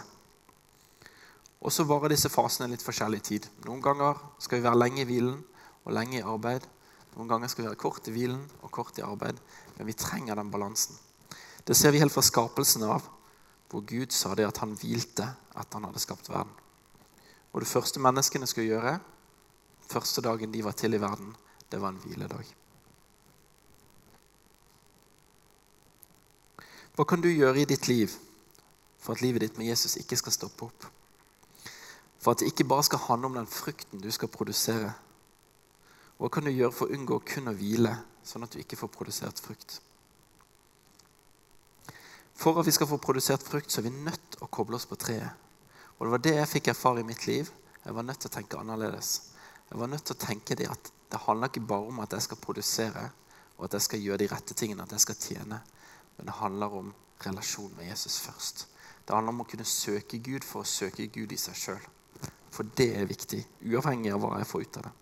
Og 1.59 1.75
så 1.75 1.85
varer 1.89 2.15
disse 2.15 2.31
fasene 2.31 2.71
litt 2.71 2.85
forskjellig 2.87 3.21
tid. 3.27 3.49
Noen 3.67 3.83
ganger 3.83 4.21
skal 4.39 4.61
vi 4.61 4.67
være 4.69 4.79
lenge 4.79 5.03
i 5.03 5.09
hvilen 5.09 5.41
og 5.85 5.93
lenge 5.97 6.21
i 6.21 6.25
arbeid. 6.25 6.65
Noen 7.17 7.31
ganger 7.33 7.51
skal 7.51 7.65
vi 7.65 7.69
være 7.73 7.83
kort 7.83 8.07
i 8.07 8.15
hvilen 8.15 8.45
og 8.63 8.71
kort 8.71 8.99
i 9.01 9.05
arbeid. 9.05 9.41
Men 9.77 9.91
vi 9.91 9.99
trenger 9.99 10.39
den 10.39 10.53
balansen. 10.55 10.95
Det 11.67 11.77
ser 11.77 11.93
vi 11.93 12.01
helt 12.01 12.15
fra 12.15 12.25
skapelsen 12.25 12.87
av. 12.87 13.15
hvor 13.69 13.83
Gud 13.85 14.15
sa 14.17 14.31
det 14.35 14.47
at 14.49 14.57
han 14.63 14.71
hvilte 14.81 15.27
at 15.53 15.75
han 15.77 15.85
hadde 15.85 16.01
skapt 16.01 16.31
verden. 16.31 16.55
Og 17.53 17.61
det 17.61 17.69
første 17.69 18.01
menneskene 18.01 18.47
skulle 18.49 18.71
gjøre, 18.71 18.95
første 19.89 20.23
dagen 20.25 20.53
de 20.53 20.65
var 20.65 20.77
til 20.77 20.95
i 20.95 21.01
verden, 21.01 21.35
det 21.71 21.81
var 21.81 21.93
en 21.93 22.01
hviledag. 22.03 22.55
Hva 26.99 27.05
kan 27.07 27.23
du 27.23 27.29
gjøre 27.31 27.63
i 27.63 27.69
ditt 27.69 27.87
liv 27.87 28.11
for 28.99 29.15
at 29.15 29.23
livet 29.23 29.45
ditt 29.45 29.59
med 29.59 29.69
Jesus 29.71 29.97
ikke 30.01 30.17
skal 30.19 30.35
stoppe 30.35 30.67
opp? 30.67 30.87
For 32.19 32.35
at 32.35 32.43
det 32.43 32.49
ikke 32.51 32.67
bare 32.67 32.87
skal 32.89 33.05
handle 33.05 33.31
om 33.31 33.37
den 33.39 33.47
frukten 33.47 34.03
du 34.03 34.11
skal 34.11 34.33
produsere. 34.33 34.91
Hva 36.19 36.31
kan 36.35 36.43
du 36.43 36.51
gjøre 36.51 36.75
for 36.75 36.89
å 36.89 36.97
unngå 36.97 37.21
kun 37.23 37.53
å 37.53 37.55
hvile, 37.55 37.93
sånn 38.27 38.43
at 38.43 38.57
du 38.57 38.59
ikke 38.59 38.81
får 38.81 38.91
produsert 38.97 39.39
frukt? 39.39 39.79
For 42.39 42.59
at 42.59 42.67
vi 42.67 42.75
skal 42.75 42.91
få 42.91 42.99
produsert 43.03 43.47
frukt, 43.47 43.71
så 43.71 43.79
er 43.81 43.87
vi 43.87 43.95
nødt 43.95 44.33
til 44.35 44.43
å 44.43 44.51
koble 44.51 44.79
oss 44.79 44.87
på 44.87 44.99
treet. 44.99 45.31
Og 45.99 46.07
Det 46.07 46.11
var 46.17 46.27
det 46.27 46.35
jeg 46.37 46.51
fikk 46.57 46.69
erfare 46.75 47.03
i 47.03 47.07
mitt 47.07 47.27
liv. 47.27 47.51
Jeg 47.85 47.95
var 47.95 48.03
nødt 48.03 48.21
til 48.23 48.31
å 48.31 48.35
tenke 48.35 48.59
annerledes. 48.59 49.28
Jeg 49.71 49.81
var 49.81 49.91
nødt 49.93 50.05
til 50.09 50.17
å 50.17 50.23
tenke 50.23 50.57
det 50.57 50.69
at 50.71 50.93
det 51.13 51.21
handler 51.25 51.51
ikke 51.51 51.67
bare 51.69 51.91
om 51.91 52.01
at 52.05 52.13
jeg 52.17 52.25
skal 52.25 52.41
produsere, 52.41 53.05
og 53.59 53.67
at 53.67 53.77
jeg 53.77 53.87
skal 53.89 54.03
gjøre 54.05 54.23
de 54.23 54.31
rette 54.33 54.55
tingene, 54.57 54.85
at 54.85 54.93
jeg 54.93 55.05
skal 55.05 55.21
tjene. 55.21 55.61
Men 56.17 56.31
det 56.31 56.37
handler 56.39 56.75
om 56.81 56.93
relasjon 57.25 57.75
med 57.77 57.89
Jesus 57.91 58.21
først. 58.23 58.67
Det 59.05 59.15
handler 59.15 59.35
om 59.35 59.45
å 59.45 59.49
kunne 59.49 59.65
søke 59.65 60.21
Gud 60.25 60.45
for 60.47 60.63
å 60.63 60.69
søke 60.69 61.09
Gud 61.13 61.33
i 61.33 61.41
seg 61.41 61.57
sjøl. 61.57 61.85
For 62.53 62.69
det 62.79 62.91
er 62.97 63.09
viktig, 63.09 63.43
uavhengig 63.69 64.13
av 64.15 64.23
hva 64.23 64.39
jeg 64.41 64.49
får 64.49 64.65
ut 64.65 64.81
av 64.81 64.89
det. 64.89 64.95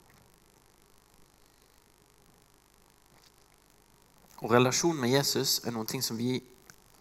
Og 4.45 4.53
Relasjon 4.53 4.99
med 5.01 5.15
Jesus 5.15 5.61
er 5.65 5.73
noen 5.73 5.89
ting 5.89 6.03
som 6.05 6.19
vi 6.19 6.37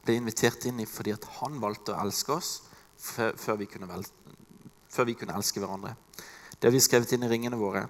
ble 0.06 0.16
invitert 0.16 0.64
inn 0.70 0.80
i 0.80 0.88
fordi 0.88 1.16
han 1.40 1.60
valgte 1.62 1.94
å 1.94 2.00
elske 2.06 2.38
oss 2.38 2.52
før 2.96 3.60
vi, 3.60 3.68
vel, 3.68 4.06
før 4.90 5.10
vi 5.10 5.18
kunne 5.20 5.36
elske 5.36 5.60
hverandre. 5.60 5.96
Det 6.66 6.72
har 6.72 6.74
vi 6.74 6.82
skrevet 6.82 7.12
inn 7.14 7.22
i 7.22 7.28
ringene 7.30 7.60
våre. 7.62 7.84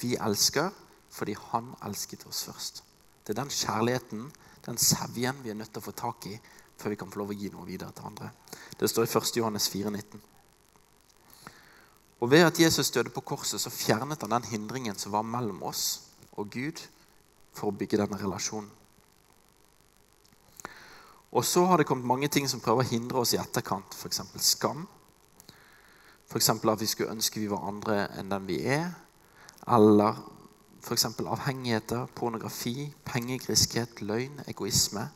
Vi 0.00 0.14
elsker 0.16 0.70
fordi 1.12 1.34
han 1.50 1.66
elsket 1.84 2.22
oss 2.24 2.38
først. 2.48 2.78
Det 3.20 3.34
er 3.34 3.36
den 3.42 3.50
kjærligheten, 3.52 4.22
den 4.64 4.80
sevjen, 4.80 5.42
vi 5.44 5.52
er 5.52 5.58
nødt 5.58 5.74
til 5.74 5.82
å 5.82 5.84
få 5.84 5.92
tak 5.92 6.24
i 6.30 6.38
før 6.80 6.94
vi 6.94 6.98
kan 7.02 7.12
få 7.12 7.20
lov 7.20 7.34
å 7.34 7.36
gi 7.36 7.50
noe 7.52 7.68
videre 7.68 7.92
til 7.92 8.08
andre. 8.08 8.30
Det 8.80 8.88
står 8.88 9.04
i 9.04 9.12
1. 9.20 9.28
Johannes 9.42 9.68
4, 9.68 9.92
19. 9.92 10.24
Og 12.24 12.32
Ved 12.32 12.46
at 12.46 12.62
Jesus 12.64 12.94
døde 12.96 13.12
på 13.12 13.26
korset, 13.28 13.60
så 13.60 13.68
fjernet 13.68 14.24
han 14.24 14.32
den 14.38 14.48
hindringen 14.54 14.96
som 14.96 15.12
var 15.12 15.28
mellom 15.28 15.60
oss 15.68 15.84
og 16.32 16.48
Gud, 16.48 16.80
for 17.52 17.68
å 17.68 17.76
bygge 17.76 18.00
denne 18.00 18.24
relasjonen. 18.24 18.72
Og 21.28 21.44
så 21.44 21.68
har 21.68 21.76
det 21.76 21.90
kommet 21.92 22.08
mange 22.08 22.32
ting 22.32 22.48
som 22.48 22.64
prøver 22.64 22.88
å 22.88 22.94
hindre 22.96 23.20
oss 23.20 23.36
i 23.36 23.42
etterkant, 23.44 23.92
f.eks. 23.92 24.24
skam. 24.48 24.88
F.eks. 26.34 26.48
at 26.50 26.80
vi 26.80 26.86
skulle 26.86 27.12
ønske 27.14 27.38
vi 27.38 27.46
var 27.46 27.62
andre 27.68 28.08
enn 28.18 28.30
den 28.32 28.46
vi 28.48 28.56
er. 28.66 28.88
Eller 29.70 30.16
f.eks. 30.82 31.04
avhengigheter, 31.06 32.06
pornografi, 32.06 32.92
pengegriskhet, 33.04 34.02
løgn, 34.02 34.40
egoisme. 34.50 35.06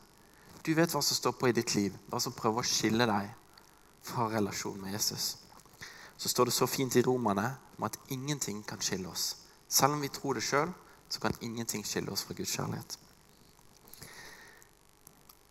Du 0.63 0.71
vet 0.73 0.93
hva 0.95 1.01
som 1.03 1.17
står 1.17 1.35
på 1.35 1.49
i 1.49 1.55
ditt 1.57 1.73
liv, 1.75 1.97
hva 2.07 2.21
som 2.23 2.31
prøver 2.31 2.63
å 2.63 2.69
skille 2.69 3.07
deg 3.09 3.33
fra 4.07 4.29
relasjonen 4.31 4.85
med 4.85 4.95
Jesus. 4.95 5.25
Så 6.17 6.31
står 6.31 6.47
det 6.47 6.53
så 6.55 6.67
fint 6.71 6.95
i 6.95 7.03
Romerne 7.03 7.49
om 7.77 7.83
at 7.89 7.99
ingenting 8.15 8.63
kan 8.63 8.79
skille 8.79 9.11
oss. 9.11 9.35
Selv 9.67 9.97
om 9.97 10.01
vi 10.01 10.07
tror 10.07 10.39
det 10.39 10.43
sjøl, 10.47 10.71
så 11.09 11.19
kan 11.19 11.35
ingenting 11.41 11.83
skille 11.83 12.11
oss 12.15 12.23
fra 12.23 12.37
Guds 12.37 12.53
kjærlighet. 12.55 12.95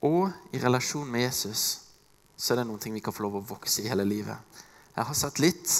Og 0.08 0.32
i 0.56 0.62
relasjon 0.64 1.12
med 1.12 1.26
Jesus 1.26 1.66
så 2.38 2.54
er 2.54 2.62
det 2.62 2.66
noen 2.70 2.80
ting 2.80 2.96
vi 2.96 3.04
kan 3.04 3.12
få 3.12 3.26
lov 3.26 3.36
å 3.42 3.44
vokse 3.52 3.82
i 3.82 3.92
hele 3.92 4.06
livet. 4.08 4.64
Jeg 4.98 5.06
har 5.06 5.14
sett 5.14 5.38
litt, 5.38 5.72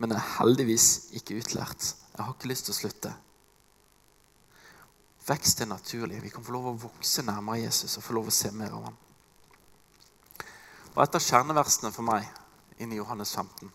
men 0.00 0.14
jeg 0.14 0.16
er 0.16 0.36
heldigvis 0.38 0.86
ikke 1.18 1.36
utlært. 1.36 1.90
Jeg 2.14 2.24
har 2.24 2.30
ikke 2.32 2.48
lyst 2.48 2.64
til 2.64 2.72
å 2.72 2.76
slutte. 2.78 3.10
Vekst 5.26 5.60
er 5.60 5.68
naturlig. 5.68 6.22
Vi 6.24 6.30
kan 6.32 6.46
få 6.46 6.54
lov 6.54 6.70
å 6.70 6.78
vokse 6.86 7.20
nærmere 7.26 7.60
Jesus 7.60 7.98
og 8.00 8.06
få 8.06 8.16
lov 8.16 8.30
å 8.30 8.32
se 8.32 8.48
mer 8.56 8.72
av 8.72 8.86
ham. 8.86 8.96
Og 10.94 11.02
Et 11.04 11.18
av 11.18 11.26
kjerneversene 11.26 11.92
for 11.92 12.08
meg 12.08 12.24
inni 12.80 12.96
Johannes 12.96 13.34
15, 13.36 13.68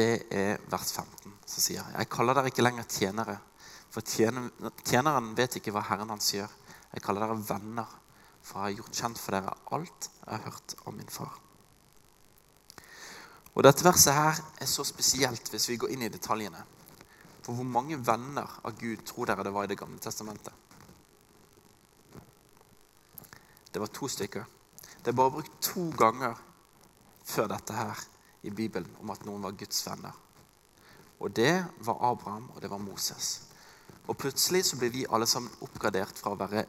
det 0.00 0.08
er 0.32 0.64
vers 0.72 0.94
15, 0.96 1.36
som 1.44 1.66
sier 1.66 1.92
Jeg 1.98 2.10
kaller 2.16 2.40
dere 2.40 2.54
ikke 2.54 2.64
lenger 2.64 2.88
tjenere, 2.88 3.36
for 3.92 4.00
tjeneren 4.00 5.34
vet 5.36 5.60
ikke 5.60 5.76
hva 5.76 5.84
Herren 5.90 6.14
hans 6.16 6.32
gjør. 6.32 6.48
Jeg 6.94 7.04
kaller 7.04 7.26
dere 7.26 7.36
venner, 7.52 7.92
for 8.40 8.64
jeg 8.64 8.70
har 8.70 8.80
gjort 8.80 9.04
kjent 9.04 9.20
for 9.20 9.36
dere 9.36 9.56
alt 9.76 10.10
jeg 10.14 10.32
har 10.32 10.44
hørt 10.48 10.76
om 10.86 10.96
min 10.96 11.12
far. 11.12 11.49
Og 13.60 13.64
Dette 13.66 13.84
verset 13.84 14.16
her 14.16 14.38
er 14.56 14.68
så 14.72 14.86
spesielt 14.88 15.50
hvis 15.52 15.66
vi 15.68 15.74
går 15.76 15.90
inn 15.92 16.06
i 16.06 16.08
detaljene. 16.08 16.62
For 17.44 17.52
hvor 17.52 17.66
mange 17.68 17.98
venner 18.00 18.54
av 18.64 18.78
Gud 18.80 19.02
tror 19.04 19.28
dere 19.28 19.44
det 19.44 19.50
var 19.52 19.66
i 19.66 19.68
Det 19.68 19.76
gamle 19.76 20.00
testamentet? 20.00 20.54
Det 23.68 23.82
var 23.82 23.92
to 23.92 24.08
stykker. 24.08 24.46
Det 25.04 25.12
er 25.12 25.18
bare 25.18 25.34
brukt 25.34 25.58
to 25.60 25.82
ganger 25.92 26.40
før 27.28 27.50
dette 27.52 27.76
her 27.76 28.00
i 28.48 28.50
Bibelen 28.50 28.96
om 29.02 29.12
at 29.12 29.26
noen 29.28 29.44
var 29.44 29.58
Guds 29.60 29.84
venner. 29.84 30.16
Og 31.20 31.36
det 31.36 31.52
var 31.84 32.00
Abraham, 32.00 32.48
og 32.54 32.62
det 32.64 32.70
var 32.72 32.80
Moses. 32.80 33.28
Og 34.08 34.16
plutselig 34.16 34.70
så 34.70 34.80
blir 34.80 34.94
vi 34.94 35.04
alle 35.04 35.28
sammen 35.28 35.52
oppgradert 35.60 36.16
fra 36.16 36.32
å 36.32 36.40
være, 36.40 36.64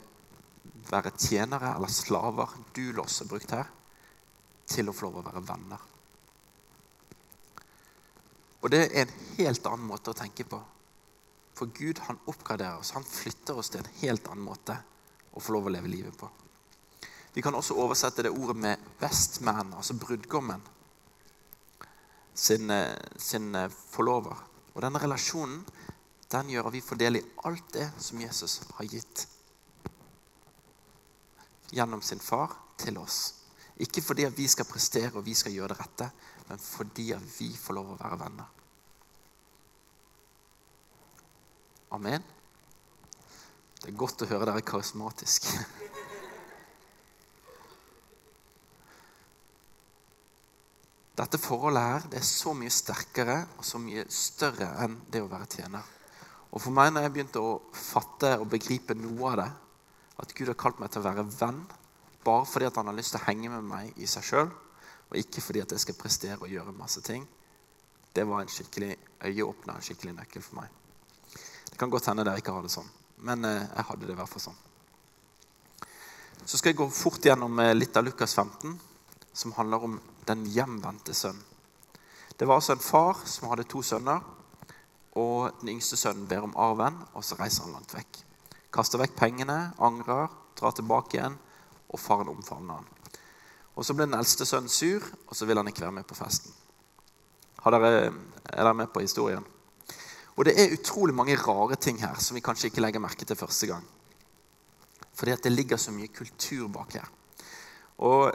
være 0.92 1.16
tjenere 1.16 1.72
eller 1.72 1.96
slaver, 1.96 2.60
dulos 2.76 3.22
er 3.24 3.32
brukt 3.32 3.56
her, 3.56 3.72
til 4.68 4.92
å 4.92 4.98
få 4.98 5.08
lov 5.08 5.22
å 5.24 5.26
være 5.30 5.46
venner. 5.54 5.88
Og 8.62 8.70
det 8.70 8.84
er 8.86 9.02
en 9.02 9.16
helt 9.38 9.66
annen 9.66 9.88
måte 9.90 10.14
å 10.14 10.18
tenke 10.18 10.46
på. 10.46 10.60
For 11.58 11.72
Gud 11.74 12.00
han 12.08 12.20
oppgraderer 12.30 12.80
oss. 12.80 12.94
Han 12.96 13.06
flytter 13.06 13.58
oss 13.58 13.72
til 13.74 13.82
en 13.82 13.94
helt 14.02 14.30
annen 14.30 14.46
måte 14.46 14.78
å 15.32 15.42
få 15.42 15.56
lov 15.56 15.70
å 15.70 15.74
leve 15.74 15.90
livet 15.92 16.18
på. 16.18 16.30
Vi 17.34 17.42
kan 17.42 17.56
også 17.56 17.78
oversette 17.80 18.26
det 18.26 18.32
ordet 18.32 18.56
med 18.58 18.80
'bestman', 19.00 19.74
altså 19.76 19.94
brudgommen, 19.94 20.62
sin, 22.34 22.70
eh, 22.70 22.98
sin 23.18 23.56
eh, 23.56 23.70
forlover. 23.70 24.36
Og 24.74 24.82
denne 24.82 25.00
relasjonen 25.00 25.66
den 26.32 26.50
gjør 26.50 26.68
at 26.68 26.74
vi 26.74 26.82
får 26.82 26.96
del 26.96 27.16
i 27.16 27.26
alt 27.44 27.74
det 27.74 27.92
som 28.00 28.22
Jesus 28.22 28.62
har 28.78 28.86
gitt 28.86 29.28
gjennom 31.72 32.02
sin 32.02 32.20
far 32.20 32.56
til 32.78 32.98
oss. 32.98 33.41
Ikke 33.80 34.02
fordi 34.04 34.26
vi 34.36 34.48
skal 34.52 34.68
prestere 34.68 35.16
og 35.16 35.26
vi 35.26 35.34
skal 35.38 35.54
gjøre 35.56 35.74
det 35.74 35.80
rette, 35.80 36.12
men 36.50 36.60
fordi 36.60 37.14
vi 37.38 37.50
får 37.58 37.74
lov 37.78 37.94
å 37.94 38.00
være 38.02 38.20
venner. 38.20 38.50
Amen. 41.92 42.24
Det 43.82 43.88
er 43.90 43.98
godt 43.98 44.22
å 44.24 44.30
høre 44.30 44.46
dere 44.48 44.62
karismatiske. 44.64 45.50
Dette 51.22 51.38
forholdet 51.42 51.84
her, 51.84 52.02
det 52.12 52.18
er 52.22 52.26
så 52.28 52.54
mye 52.58 52.72
sterkere 52.74 53.38
og 53.58 53.66
så 53.68 53.78
mye 53.82 54.06
større 54.14 54.70
enn 54.86 54.96
det 55.12 55.22
å 55.22 55.30
være 55.32 55.48
tjener. 55.58 55.84
Og 56.52 56.60
for 56.64 56.72
meg, 56.76 56.92
når 56.92 57.02
jeg 57.06 57.14
begynte 57.16 57.40
å 57.44 57.62
fatte 57.76 58.40
og 58.40 58.50
begripe 58.52 58.94
noe 58.98 59.26
av 59.32 59.36
det, 59.42 59.52
at 60.22 60.34
Gud 60.38 60.48
har 60.52 60.60
kalt 60.60 60.80
meg 60.82 60.90
til 60.92 61.02
å 61.02 61.08
være 61.08 61.24
venn 61.34 61.62
bare 62.24 62.46
fordi 62.46 62.68
at 62.70 62.78
han 62.78 62.90
har 62.90 62.98
lyst 62.98 63.16
til 63.16 63.22
å 63.22 63.28
henge 63.28 63.50
med 63.50 63.68
meg 63.68 64.02
i 64.02 64.10
seg 64.10 64.26
sjøl, 64.26 64.52
og 65.12 65.20
ikke 65.20 65.44
fordi 65.44 65.64
at 65.64 65.74
jeg 65.76 65.84
skal 65.84 65.98
prestere 66.00 66.40
og 66.40 66.52
gjøre 66.52 66.76
masse 66.76 67.02
ting. 67.04 67.26
Det 68.16 68.24
var 68.28 68.44
en 68.44 68.52
skikkelig 68.52 68.96
øyeåpner, 69.28 69.76
en 69.76 69.86
skikkelig 69.86 70.16
nøkkel 70.18 70.44
for 70.46 70.62
meg. 70.62 70.70
Det 71.72 71.80
kan 71.80 71.92
godt 71.92 72.10
hende 72.12 72.26
dere 72.28 72.42
ikke 72.44 72.54
har 72.56 72.66
det 72.66 72.74
sånn, 72.74 72.90
men 73.28 73.48
eh, 73.48 73.64
jeg 73.64 73.88
hadde 73.90 74.08
det 74.08 74.16
i 74.16 74.20
hvert 74.20 74.32
fall 74.32 74.46
sånn. 74.50 74.60
Så 76.46 76.58
skal 76.58 76.72
jeg 76.72 76.80
gå 76.82 76.88
fort 76.92 77.26
gjennom 77.26 77.60
eh, 77.64 77.76
litt 77.76 77.98
av 77.98 78.06
Lukas 78.08 78.36
15, 78.36 78.76
som 79.32 79.56
handler 79.56 79.88
om 79.88 79.98
den 80.28 80.44
hjemvendte 80.52 81.16
sønnen. 81.16 81.48
Det 82.36 82.48
var 82.50 82.58
altså 82.58 82.74
en 82.74 82.82
far 82.82 83.20
som 83.30 83.52
hadde 83.52 83.68
to 83.70 83.84
sønner. 83.86 84.24
og 85.14 85.60
Den 85.62 85.76
yngste 85.76 85.98
sønnen 86.00 86.26
ber 86.26 86.48
om 86.48 86.56
arven, 86.58 86.96
og 87.14 87.24
så 87.24 87.38
reiser 87.38 87.68
han 87.68 87.76
langt 87.76 87.94
vekk. 87.94 88.22
Kaster 88.74 88.98
vekk 88.98 89.14
pengene, 89.20 89.58
angrer, 89.78 90.32
drar 90.58 90.74
tilbake 90.74 91.20
igjen, 91.20 91.36
og 91.92 92.00
faren 92.00 92.32
omfavner 92.32 92.80
han. 92.80 92.90
Og 93.76 93.86
Så 93.86 93.96
ble 93.96 94.08
den 94.08 94.18
eldste 94.18 94.46
sønnen 94.46 94.70
sur, 94.70 95.04
og 95.28 95.36
så 95.36 95.46
vil 95.46 95.58
han 95.58 95.68
ikke 95.68 95.86
være 95.86 95.96
med 96.00 96.08
på 96.08 96.16
festen. 96.16 96.52
Dere, 97.62 98.12
er 98.52 98.64
dere 98.64 98.74
med 98.74 98.92
på 98.94 99.04
historien? 99.04 99.44
Og 100.36 100.46
Det 100.46 100.54
er 100.58 100.74
utrolig 100.74 101.16
mange 101.16 101.36
rare 101.36 101.76
ting 101.76 102.00
her 102.02 102.16
som 102.20 102.36
vi 102.36 102.42
kanskje 102.42 102.72
ikke 102.72 102.82
legger 102.82 103.00
merke 103.00 103.26
til 103.26 103.36
første 103.36 103.68
gang. 103.68 103.84
Fordi 105.14 105.32
at 105.32 105.44
det 105.44 105.52
ligger 105.52 105.78
så 105.78 105.92
mye 105.92 106.08
kultur 106.08 106.68
bak 106.68 106.94
her. 106.94 107.10
Og 107.98 108.32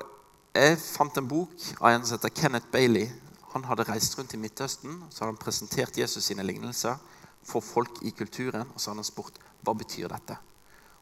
Jeg 0.55 0.79
fant 0.79 1.19
en 1.19 1.29
bok 1.29 1.53
av 1.81 1.91
en 1.91 2.05
som 2.07 2.17
heter 2.17 2.33
Kenneth 2.33 2.71
Bailey. 2.73 3.11
Han 3.53 3.65
hadde 3.65 3.85
reist 3.85 4.19
rundt 4.19 4.33
i 4.33 4.41
Midtøsten 4.41 5.03
så 5.11 5.25
hadde 5.25 5.35
han 5.35 5.45
presentert 5.45 5.99
Jesus 5.99 6.25
sine 6.25 6.43
lignelser 6.43 6.97
for 7.45 7.61
folk 7.61 8.01
i 8.03 8.11
kulturen. 8.11 8.65
Og 8.75 8.81
så 8.81 8.91
hadde 8.91 9.05
han 9.05 9.05
spurt 9.05 9.37
hva 9.61 9.75
betyr 9.77 10.09
dette 10.09 10.39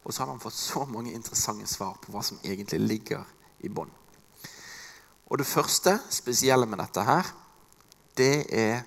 Og 0.04 0.12
så 0.12 0.22
har 0.22 0.32
han 0.32 0.40
fått 0.40 0.56
så 0.56 0.84
mange 0.84 1.14
interessante 1.16 1.66
svar 1.66 1.96
på 2.00 2.12
hva 2.12 2.22
som 2.22 2.40
egentlig 2.44 2.80
ligger 2.80 3.24
i 3.64 3.70
bånn. 3.72 3.92
Og 5.32 5.40
det 5.40 5.48
første 5.48 5.96
spesielle 6.12 6.68
med 6.68 6.78
dette 6.82 7.04
her, 7.04 7.30
det 8.14 8.44
er 8.52 8.82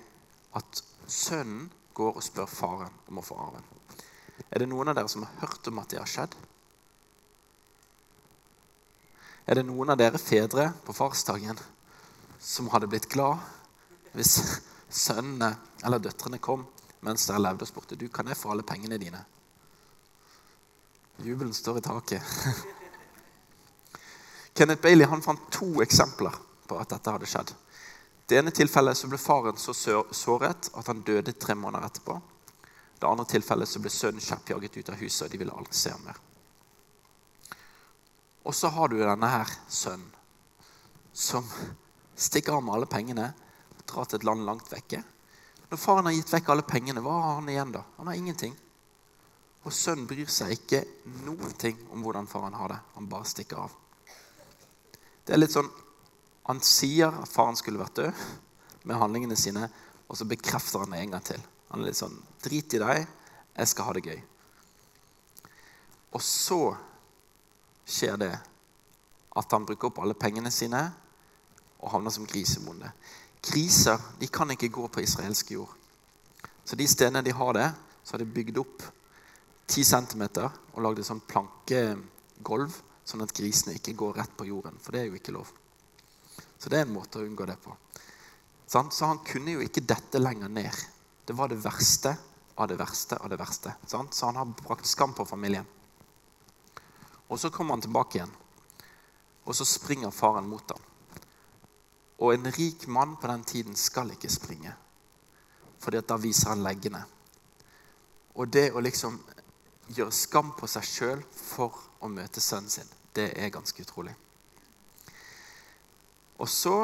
at 0.56 0.82
sønnen 1.10 1.66
går 1.98 2.20
og 2.20 2.22
spør 2.22 2.46
faren 2.46 2.94
om 3.10 3.18
å 3.18 3.24
få 3.26 3.38
arven. 3.42 3.64
Er 4.48 4.62
det 4.62 4.68
noen 4.70 4.92
av 4.92 4.96
dere 4.96 5.10
som 5.10 5.24
har 5.26 5.42
hørt 5.42 5.66
om 5.68 5.80
at 5.82 5.90
det 5.90 5.98
har 5.98 6.08
skjedd? 6.08 6.36
Er 9.48 9.58
det 9.58 9.66
noen 9.66 9.90
av 9.90 9.98
dere 9.98 10.20
fedre 10.22 10.68
på 10.86 10.94
farsdagen 10.94 11.58
som 12.38 12.68
hadde 12.70 12.88
blitt 12.90 13.08
glad 13.10 13.42
hvis 14.14 14.36
sønnene 14.88 15.50
eller 15.82 16.02
døtrene 16.04 16.38
kom 16.38 16.66
mens 17.04 17.26
dere 17.26 17.42
levde 17.42 17.66
og 17.66 17.70
spurte 17.70 17.98
du, 17.98 18.06
kan 18.12 18.28
jeg 18.30 18.38
få 18.38 18.52
alle 18.52 18.66
pengene 18.66 19.00
dine? 19.00 19.24
Jubelen 21.22 21.54
står 21.54 21.78
i 21.78 21.80
taket. 21.80 22.22
Kenneth 24.54 24.82
Bailey 24.82 25.06
han 25.06 25.22
fant 25.22 25.50
to 25.50 25.82
eksempler 25.82 26.34
på 26.66 26.78
at 26.78 26.94
dette 26.94 27.14
hadde 27.14 27.30
skjedd. 27.30 27.52
Det 28.28 28.38
ene 28.38 28.52
tilfellet 28.54 28.98
så 28.98 29.08
ble 29.08 29.18
faren 29.18 29.58
så 29.58 29.74
såret 29.74 30.70
at 30.74 30.90
han 30.90 31.02
døde 31.06 31.32
tre 31.32 31.56
måneder 31.56 31.86
etterpå. 31.86 32.18
Det 32.98 33.06
andre 33.06 33.26
tilfellet 33.30 33.70
så 33.70 33.80
ble 33.82 33.90
sønnen 33.90 34.22
kjeppjaget 34.22 34.76
ut 34.76 34.92
av 34.92 35.00
huset, 35.00 35.26
og 35.26 35.32
de 35.32 35.40
ville 35.40 35.54
aldri 35.54 35.78
se 35.78 35.94
ham 35.94 36.04
mer. 36.04 36.18
Og 38.44 38.54
så 38.54 38.70
har 38.74 38.90
du 38.90 38.98
denne 39.00 39.32
her 39.32 39.50
sønnen 39.68 40.14
som 41.18 41.46
stikker 42.14 42.54
av 42.54 42.62
med 42.62 42.76
alle 42.76 42.90
pengene, 42.90 43.32
drar 43.88 44.06
til 44.06 44.20
et 44.20 44.26
land 44.28 44.44
langt 44.46 44.68
vekke. 44.70 45.00
Når 45.68 45.80
faren 45.80 46.06
har 46.06 46.14
gitt 46.14 46.32
vekk 46.32 46.50
alle 46.52 46.66
pengene, 46.66 47.02
hva 47.02 47.16
har 47.22 47.38
han 47.40 47.48
igjen 47.50 47.72
da? 47.74 47.82
Han 47.96 48.10
har 48.10 48.18
ingenting. 48.18 48.54
Og 49.66 49.74
sønnen 49.74 50.06
bryr 50.08 50.30
seg 50.30 50.54
ikke 50.54 50.82
noen 51.24 51.52
ting 51.58 51.78
om 51.92 52.02
hvordan 52.04 52.28
faren 52.30 52.56
har 52.56 52.72
det. 52.72 52.78
Han 52.94 53.08
bare 53.10 53.28
stikker 53.28 53.64
av. 53.66 53.74
Det 55.26 55.34
er 55.34 55.42
litt 55.42 55.54
sånn 55.54 55.68
Han 56.48 56.62
sier 56.64 57.12
at 57.12 57.28
faren 57.28 57.58
skulle 57.60 57.76
vært 57.76 57.98
død 57.98 58.20
med 58.88 58.96
handlingene 58.96 59.36
sine, 59.36 59.66
og 60.08 60.16
så 60.16 60.24
bekrefter 60.24 60.80
han 60.80 60.94
det 60.94 61.02
en 61.02 61.10
gang 61.12 61.24
til. 61.26 61.42
Han 61.68 61.82
er 61.82 61.90
litt 61.90 61.98
sånn 61.98 62.14
Drit 62.40 62.72
i 62.72 62.80
deg, 62.80 63.02
jeg 63.52 63.68
skal 63.68 63.84
ha 63.84 63.92
det 63.92 64.04
gøy. 64.06 64.22
Og 66.16 66.24
så 66.24 66.60
skjer 67.84 68.16
det 68.22 68.30
at 68.32 69.52
han 69.52 69.66
bruker 69.68 69.90
opp 69.90 70.00
alle 70.00 70.16
pengene 70.16 70.48
sine 70.54 70.80
og 71.78 71.92
havner 71.92 72.14
som 72.14 72.24
grisebonde. 72.24 72.88
Griser 73.44 74.00
de 74.18 74.30
kan 74.32 74.50
ikke 74.54 74.72
gå 74.72 74.88
på 74.88 75.04
israelsk 75.04 75.52
jord. 75.54 75.74
Så 76.64 76.76
de 76.80 76.88
stedene 76.88 77.22
de 77.24 77.36
har 77.36 77.52
det, 77.56 77.68
så 78.04 78.16
har 78.16 78.24
de 78.24 78.32
bygd 78.32 78.64
opp 78.64 78.88
10 79.68 79.84
cm 79.84 80.24
og 80.48 80.82
lagde 80.82 81.04
sånn 81.04 81.20
plankegolv, 81.28 82.76
sånn 83.04 83.24
at 83.24 83.34
grisene 83.36 83.76
ikke 83.76 83.96
går 83.98 84.16
rett 84.22 84.36
på 84.36 84.48
jorden. 84.48 84.78
For 84.80 84.96
det 84.96 85.02
er 85.02 85.10
jo 85.10 85.18
ikke 85.20 85.34
lov. 85.36 85.50
Så 86.58 86.72
det 86.72 86.80
er 86.80 86.86
en 86.88 86.96
måte 86.96 87.20
å 87.20 87.26
unngå 87.26 87.46
det 87.48 87.58
på. 87.62 87.76
Så 88.68 89.04
han 89.04 89.20
kunne 89.24 89.54
jo 89.56 89.64
ikke 89.64 89.84
dette 89.84 90.20
lenger 90.20 90.50
ned. 90.52 90.84
Det 91.24 91.36
var 91.36 91.52
det 91.52 91.60
verste 91.62 92.16
av 92.58 92.68
det 92.68 92.78
verste 92.80 93.16
av 93.16 93.30
det 93.30 93.38
verste. 93.40 93.74
Så 93.86 94.26
han 94.26 94.36
har 94.36 94.54
brakt 94.64 94.86
skam 94.86 95.14
på 95.14 95.24
familien. 95.28 95.66
Og 97.28 97.40
så 97.40 97.50
kommer 97.50 97.76
han 97.76 97.84
tilbake 97.84 98.18
igjen, 98.18 98.32
og 99.44 99.56
så 99.56 99.64
springer 99.68 100.12
faren 100.14 100.48
mot 100.48 100.70
ham. 100.72 100.84
Og 102.18 102.32
en 102.34 102.50
rik 102.56 102.86
mann 102.88 103.16
på 103.20 103.28
den 103.28 103.44
tiden 103.44 103.76
skal 103.76 104.10
ikke 104.14 104.30
springe, 104.32 104.72
fordi 105.78 106.00
da 106.08 106.16
viser 106.18 106.54
han 106.54 106.64
leggene. 106.64 107.02
Og 108.34 108.48
det 108.48 108.70
å 108.72 108.80
liksom 108.80 109.20
gjøre 109.96 110.14
skam 110.14 110.52
på 110.58 110.68
seg 110.70 110.86
sjøl 110.86 111.22
for 111.32 111.76
å 112.04 112.10
møte 112.12 112.42
sønnen 112.42 112.70
sin, 112.70 112.88
det 113.16 113.32
er 113.40 113.52
ganske 113.52 113.82
utrolig. 113.82 114.14
Og 116.38 116.48
så 116.48 116.74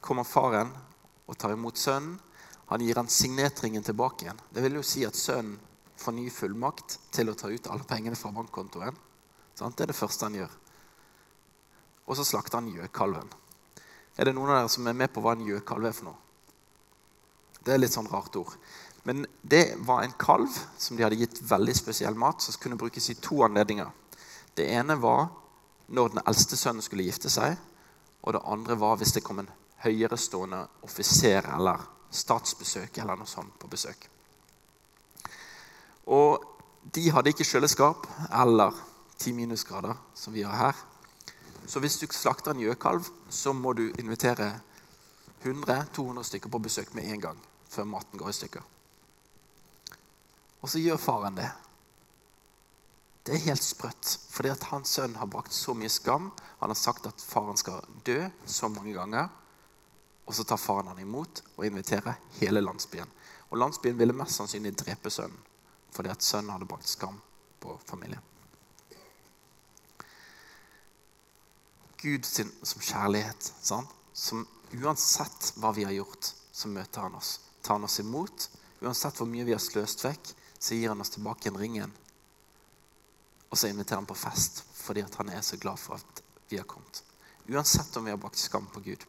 kommer 0.00 0.24
faren 0.24 0.70
og 1.28 1.36
tar 1.36 1.52
imot 1.52 1.76
sønnen. 1.76 2.16
Han 2.68 2.84
gir 2.84 3.00
han 3.00 3.08
signetringen 3.08 3.84
tilbake 3.84 4.24
igjen. 4.24 4.40
Det 4.52 4.62
vil 4.64 4.78
jo 4.78 4.84
si 4.84 5.04
at 5.08 5.16
sønnen 5.16 5.58
får 5.98 6.14
ny 6.14 6.28
fullmakt 6.30 6.98
til 7.12 7.30
å 7.32 7.36
ta 7.36 7.50
ut 7.50 7.68
alle 7.72 7.84
pengene 7.88 8.16
fra 8.16 8.32
bankkontoen. 8.32 8.96
Det 9.58 9.82
er 9.82 9.90
det 9.90 9.96
første 9.96 10.28
han 10.28 10.36
gjør. 10.38 10.52
Og 12.08 12.16
så 12.16 12.24
slakter 12.24 12.60
han 12.60 12.70
gjøkalven. 12.72 13.28
Er 14.18 14.28
det 14.28 14.34
noen 14.36 14.52
av 14.52 14.62
dere 14.62 14.72
som 14.72 14.86
er 14.88 14.96
med 14.96 15.12
på 15.12 15.22
hva 15.24 15.34
en 15.36 15.46
gjøkalv 15.46 15.88
er 15.88 15.96
for 15.96 16.10
noe? 16.10 16.20
Det 17.64 17.74
er 17.74 17.80
litt 17.82 17.92
sånn 17.92 18.08
rart 18.08 18.36
ord. 18.38 18.54
Men 19.08 19.24
det 19.40 19.78
var 19.88 20.02
en 20.02 20.12
kalv 20.20 20.52
som 20.76 20.96
de 20.96 21.06
hadde 21.06 21.16
gitt 21.16 21.38
veldig 21.48 21.72
spesiell 21.78 22.16
mat, 22.18 22.42
som 22.44 22.60
kunne 22.60 22.76
brukes 22.76 23.06
i 23.08 23.14
to 23.16 23.38
anledninger. 23.46 23.88
Det 24.52 24.66
ene 24.68 24.98
var 25.00 25.30
når 25.88 26.12
den 26.12 26.20
eldste 26.28 26.58
sønnen 26.60 26.84
skulle 26.84 27.06
gifte 27.06 27.32
seg. 27.32 27.56
Og 28.20 28.36
det 28.36 28.44
andre 28.44 28.76
var 28.76 29.00
hvis 29.00 29.14
det 29.16 29.24
kom 29.24 29.40
en 29.40 29.48
høyerestående 29.80 30.60
offiser 30.84 31.48
eller 31.54 31.88
statsbesøk 32.12 33.00
eller 33.00 33.16
noe 33.16 33.32
sånt 33.32 33.56
på 33.56 33.72
besøk. 33.72 34.04
Og 36.12 36.44
de 36.92 37.08
hadde 37.08 37.32
ikke 37.32 37.48
kjøleskap 37.48 38.04
eller 38.28 38.76
ti 39.16 39.32
minusgrader, 39.32 39.96
som 40.12 40.36
vi 40.36 40.44
har 40.44 40.66
her. 40.68 40.86
Så 41.64 41.80
hvis 41.80 41.96
du 41.96 42.10
slakter 42.12 42.52
en 42.52 42.60
gjøkalv, 42.60 43.08
så 43.32 43.56
må 43.56 43.72
du 43.72 43.86
invitere 43.88 44.52
100-200 45.44 46.28
stykker 46.28 46.52
på 46.52 46.66
besøk 46.68 46.92
med 46.92 47.08
en 47.08 47.30
gang 47.30 47.46
før 47.72 47.88
maten 47.88 48.20
går 48.20 48.36
i 48.36 48.42
stykker. 48.44 48.74
Og 50.60 50.70
så 50.70 50.82
gjør 50.82 51.00
faren 51.00 51.38
det. 51.38 51.48
Det 53.28 53.34
er 53.36 53.44
helt 53.50 53.62
sprøtt, 53.62 54.14
fordi 54.32 54.48
at 54.54 54.70
hans 54.70 54.94
sønn 54.96 55.18
har 55.20 55.28
brakt 55.28 55.52
så 55.52 55.74
mye 55.76 55.90
skam. 55.92 56.30
Han 56.62 56.72
har 56.72 56.78
sagt 56.80 57.06
at 57.10 57.20
faren 57.20 57.58
skal 57.60 57.84
dø 58.06 58.22
så 58.48 58.70
mange 58.72 58.94
ganger. 58.96 59.28
Og 60.24 60.36
så 60.36 60.44
tar 60.48 60.60
faren 60.60 60.88
han 60.88 61.00
imot 61.02 61.42
og 61.56 61.66
inviterer 61.66 62.16
hele 62.38 62.62
landsbyen. 62.64 63.10
Og 63.50 63.60
landsbyen 63.60 63.98
ville 64.00 64.16
mest 64.16 64.36
sannsynlig 64.40 64.74
drepe 64.80 65.12
sønnen 65.12 65.44
fordi 65.88 66.10
at 66.12 66.22
sønnen 66.22 66.52
hadde 66.52 66.66
brakt 66.68 66.86
skam 66.86 67.16
på 67.58 67.72
familien. 67.88 68.20
Gud 71.98 72.26
sin, 72.28 72.52
som 72.62 72.82
kjærlighet. 72.84 73.52
sant? 73.62 73.90
Som 74.12 74.44
uansett 74.76 75.52
hva 75.56 75.72
vi 75.74 75.86
har 75.88 75.96
gjort, 75.96 76.28
så 76.52 76.68
møter 76.68 77.06
han 77.06 77.16
oss. 77.18 77.38
Tar 77.62 77.78
han 77.78 77.88
oss 77.88 77.98
imot. 78.02 78.50
Uansett 78.84 79.18
hvor 79.18 79.26
mye 79.26 79.46
vi 79.48 79.56
har 79.56 79.62
sløst 79.62 80.04
vekk, 80.04 80.30
så 80.58 80.74
gir 80.74 80.88
han 80.88 81.00
oss 81.00 81.14
tilbake 81.14 81.46
igjen 81.46 81.60
ringen. 81.60 81.92
Og 83.48 83.58
så 83.58 83.70
inviterer 83.70 84.02
han 84.02 84.08
på 84.08 84.18
fest 84.18 84.64
fordi 84.78 85.04
han 85.04 85.30
er 85.34 85.42
så 85.44 85.58
glad 85.60 85.78
for 85.80 85.98
at 85.98 86.22
vi 86.48 86.56
har 86.56 86.66
kommet. 86.68 87.02
Uansett 87.48 87.96
om 87.96 88.04
vi 88.04 88.10
har 88.10 88.20
bakt 88.20 88.38
skam 88.40 88.66
på 88.72 88.80
Gud. 88.80 89.04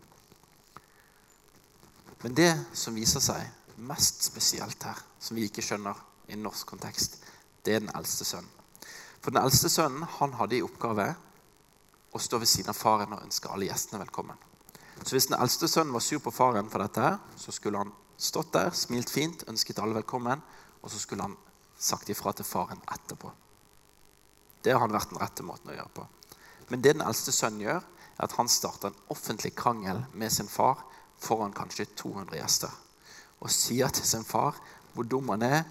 Men 2.21 2.35
det 2.35 2.51
som 2.75 2.95
viser 2.95 3.23
seg 3.23 3.79
mest 3.79 4.25
spesielt 4.27 4.83
her, 4.83 4.97
som 5.19 5.39
vi 5.39 5.47
ikke 5.47 5.63
skjønner 5.63 5.95
i 6.27 6.35
norsk 6.39 6.67
kontekst, 6.67 7.21
det 7.63 7.75
er 7.75 7.83
den 7.83 7.93
eldste 7.95 8.27
sønnen. 8.27 8.51
For 9.19 9.31
den 9.31 9.43
eldste 9.43 9.71
sønnen 9.71 10.07
han 10.19 10.35
hadde 10.39 10.59
i 10.59 10.63
oppgave 10.63 11.07
å 12.11 12.19
stå 12.19 12.39
ved 12.41 12.49
siden 12.49 12.71
av 12.73 12.79
faren 12.79 13.15
og 13.15 13.23
ønske 13.23 13.51
alle 13.51 13.67
gjestene 13.69 14.01
velkommen. 14.03 14.37
Så 15.03 15.15
hvis 15.15 15.29
den 15.29 15.39
eldste 15.39 15.67
sønnen 15.71 15.95
var 15.95 16.03
sur 16.03 16.19
på 16.23 16.33
faren 16.33 16.71
for 16.71 16.83
dette, 16.83 17.03
her, 17.03 17.19
så 17.39 17.55
skulle 17.55 17.83
han 17.83 17.93
stått 18.19 18.51
der, 18.55 18.71
smilt 18.75 19.11
fint, 19.11 19.45
ønsket 19.47 19.79
alle 19.79 19.95
velkommen, 19.99 20.43
og 20.81 20.91
så 20.91 20.99
skulle 20.99 21.25
han 21.27 21.37
sagt 21.79 22.09
ifra 22.11 22.33
til 22.35 22.47
faren 22.47 22.81
etterpå. 22.91 23.31
Det 24.63 24.73
har 24.75 24.83
han 24.83 24.93
vært 24.93 25.13
den 25.13 25.21
rette 25.21 25.45
måten 25.47 25.71
å 25.71 25.77
gjøre 25.77 25.95
på. 25.95 26.05
Men 26.69 26.83
det 26.83 26.95
den 26.97 27.05
eldste 27.05 27.33
sønnen 27.33 27.63
gjør, 27.63 27.83
er 28.19 28.27
at 28.27 28.35
han 28.35 28.51
starter 28.51 28.91
en 28.91 29.01
offentlig 29.13 29.53
krangel 29.55 30.03
med 30.13 30.33
sin 30.33 30.51
far 30.51 30.83
foran 31.19 31.55
kanskje 31.55 31.87
200 31.95 32.35
gjester. 32.39 32.73
Og 33.39 33.51
sier 33.53 33.91
til 33.95 34.07
sin 34.07 34.27
far 34.27 34.59
hvor 34.93 35.07
dum 35.07 35.31
han 35.31 35.45
er, 35.47 35.63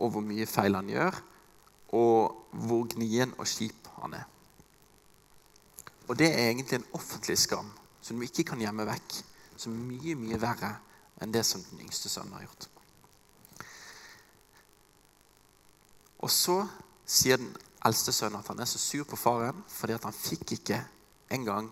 og 0.00 0.14
hvor 0.14 0.24
mye 0.24 0.48
feil 0.48 0.78
han 0.78 0.88
gjør, 0.88 1.16
og 1.92 2.54
hvor 2.64 2.86
gnien 2.94 3.34
og 3.36 3.48
kjip 3.50 3.90
han 4.00 4.16
er. 4.16 4.26
Og 6.08 6.16
det 6.18 6.30
er 6.32 6.48
egentlig 6.48 6.80
en 6.80 6.92
offentlig 6.96 7.36
skam 7.38 7.68
som 8.00 8.18
du 8.18 8.24
ikke 8.26 8.46
kan 8.48 8.62
gjemme 8.62 8.88
vekk. 8.88 9.20
Som 9.60 9.76
er 9.76 9.88
mye, 9.92 10.16
mye 10.16 10.40
verre 10.40 10.72
enn 11.20 11.34
det 11.34 11.44
som 11.46 11.62
den 11.68 11.84
yngste 11.84 12.08
sønnen 12.08 12.38
har 12.38 12.46
gjort. 12.46 12.70
Og 16.20 16.30
så 16.32 16.62
sier 17.08 17.40
den 17.40 17.52
eldste 17.86 18.12
sønnen 18.12 18.40
at 18.40 18.50
han 18.52 18.60
er 18.60 18.68
så 18.68 18.80
sur 18.80 19.06
på 19.08 19.18
faren 19.18 19.62
fordi 19.72 19.96
han 19.96 20.16
fikk 20.16 20.56
ikke 20.58 20.80
engang 21.32 21.70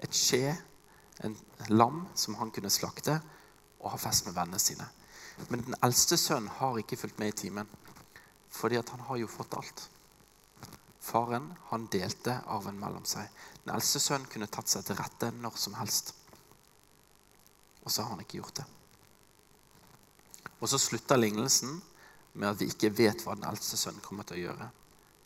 et 0.00 0.16
skje, 0.16 0.54
en 1.20 1.36
lam, 1.68 2.06
som 2.16 2.38
han 2.40 2.52
kunne 2.54 2.72
slakte 2.72 3.18
og 3.80 3.90
ha 3.92 3.98
fest 4.00 4.26
med 4.26 4.36
vennene 4.36 4.60
sine. 4.62 4.86
Men 5.48 5.64
den 5.66 5.76
eldste 5.84 6.16
sønnen 6.20 6.52
har 6.60 6.78
ikke 6.80 6.96
fulgt 7.00 7.20
med 7.20 7.34
i 7.34 7.38
timen 7.44 7.68
fordi 8.50 8.80
han 8.80 9.04
har 9.06 9.20
jo 9.20 9.28
fått 9.30 9.54
alt. 9.54 9.84
Faren 11.00 11.52
han 11.70 11.86
delte 11.92 12.40
arven 12.50 12.80
mellom 12.80 13.04
seg. 13.08 13.28
Den 13.64 13.74
eldste 13.76 14.00
sønnen 14.02 14.28
kunne 14.32 14.50
tatt 14.50 14.68
seg 14.68 14.84
til 14.86 14.98
rette 14.98 15.30
når 15.36 15.56
som 15.60 15.76
helst. 15.78 16.14
Og 17.84 17.92
så 17.92 18.02
har 18.02 18.14
han 18.14 18.24
ikke 18.24 18.40
gjort 18.40 18.60
det. 18.60 18.66
Og 20.60 20.68
så 20.68 20.80
slutter 20.80 21.20
lignelsen 21.20 21.78
med 22.32 22.50
at 22.52 22.60
vi 22.60 22.68
ikke 22.70 22.92
vet 22.94 23.24
hva 23.24 23.34
den 23.36 23.48
eldste 23.48 23.78
sønnen 23.80 24.04
kommer 24.04 24.26
til 24.28 24.38
å 24.38 24.44
gjøre. 24.44 24.68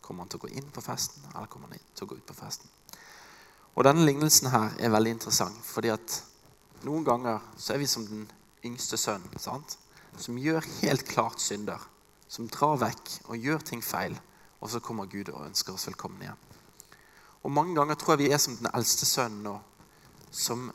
Kommer 0.05 0.25
han 0.25 0.31
til 0.31 0.41
å 0.41 0.45
gå 0.45 0.53
inn 0.57 0.71
på 0.73 0.83
festen, 0.85 1.23
eller 1.33 1.49
kommer 1.51 1.71
han 1.71 1.81
til 1.93 2.05
å 2.05 2.09
gå 2.11 2.17
ut 2.19 2.27
på 2.27 2.37
festen? 2.37 2.69
Og 3.75 3.83
denne 3.83 4.05
lignelsen 4.07 4.49
her 4.53 4.75
er 4.79 4.93
veldig 4.93 5.17
interessant, 5.17 5.57
fordi 5.67 5.91
at 5.93 6.19
noen 6.85 7.05
ganger 7.07 7.41
så 7.57 7.73
er 7.75 7.81
vi 7.81 7.89
som 7.89 8.05
den 8.07 8.27
yngste 8.65 8.97
sønnen, 9.01 9.41
sant? 9.41 9.77
som 10.17 10.37
gjør 10.39 10.63
helt 10.81 11.03
klart 11.07 11.41
synder. 11.43 11.81
Som 12.27 12.47
drar 12.51 12.79
vekk 12.81 13.11
og 13.29 13.37
gjør 13.37 13.63
ting 13.67 13.83
feil. 13.83 14.15
Og 14.63 14.71
så 14.71 14.79
kommer 14.79 15.09
Gud 15.11 15.29
og 15.33 15.45
ønsker 15.45 15.75
oss 15.75 15.87
velkommen 15.89 16.23
igjen. 16.23 16.41
Og 17.45 17.53
mange 17.53 17.75
ganger 17.77 17.99
tror 17.99 18.15
jeg 18.15 18.25
vi 18.25 18.31
er 18.33 18.41
som 18.41 18.55
den 18.57 18.71
eldste 18.73 19.05
sønnen 19.05 19.43
nå, 19.45 19.55
som 20.33 20.69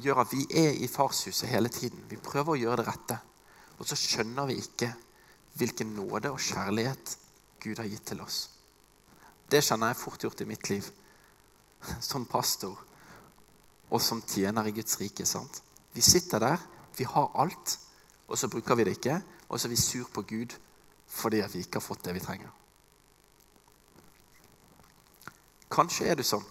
gjør 0.00 0.22
at 0.22 0.32
vi 0.32 0.46
er 0.56 0.78
i 0.80 0.88
farshuset 0.88 1.50
hele 1.50 1.68
tiden. 1.68 2.00
Vi 2.08 2.16
prøver 2.16 2.54
å 2.54 2.60
gjøre 2.62 2.80
det 2.80 2.86
rette. 2.88 3.18
Og 3.78 3.86
så 3.88 3.98
skjønner 3.98 4.48
vi 4.50 4.58
ikke 4.62 4.90
hvilken 5.58 5.94
nåde 5.96 6.32
og 6.32 6.42
kjærlighet 6.42 7.16
Gud 7.62 7.78
har 7.80 7.88
gitt 7.88 8.06
til 8.10 8.22
oss. 8.24 8.48
Det 9.50 9.62
kjenner 9.64 9.92
jeg 9.92 10.00
fort 10.00 10.22
gjort 10.24 10.40
i 10.40 10.48
mitt 10.48 10.68
liv 10.70 10.86
som 12.00 12.26
pastor 12.26 12.78
og 13.90 14.00
som 14.02 14.22
tjener 14.22 14.66
i 14.66 14.72
Guds 14.74 14.98
rike. 15.00 15.26
sant? 15.26 15.62
Vi 15.92 16.00
sitter 16.00 16.38
der, 16.38 16.58
vi 16.96 17.04
har 17.04 17.30
alt, 17.34 17.78
og 18.28 18.38
så 18.38 18.48
bruker 18.48 18.74
vi 18.74 18.84
det 18.84 18.96
ikke. 18.96 19.20
Og 19.48 19.60
så 19.60 19.68
er 19.68 19.70
vi 19.70 19.76
sur 19.76 20.08
på 20.12 20.22
Gud 20.22 20.56
fordi 21.06 21.42
vi 21.52 21.58
ikke 21.58 21.78
har 21.78 21.84
fått 21.84 22.04
det 22.04 22.14
vi 22.14 22.20
trenger. 22.20 22.50
Kanskje 25.70 26.08
er 26.08 26.16
du 26.18 26.24
sånn. 26.26 26.44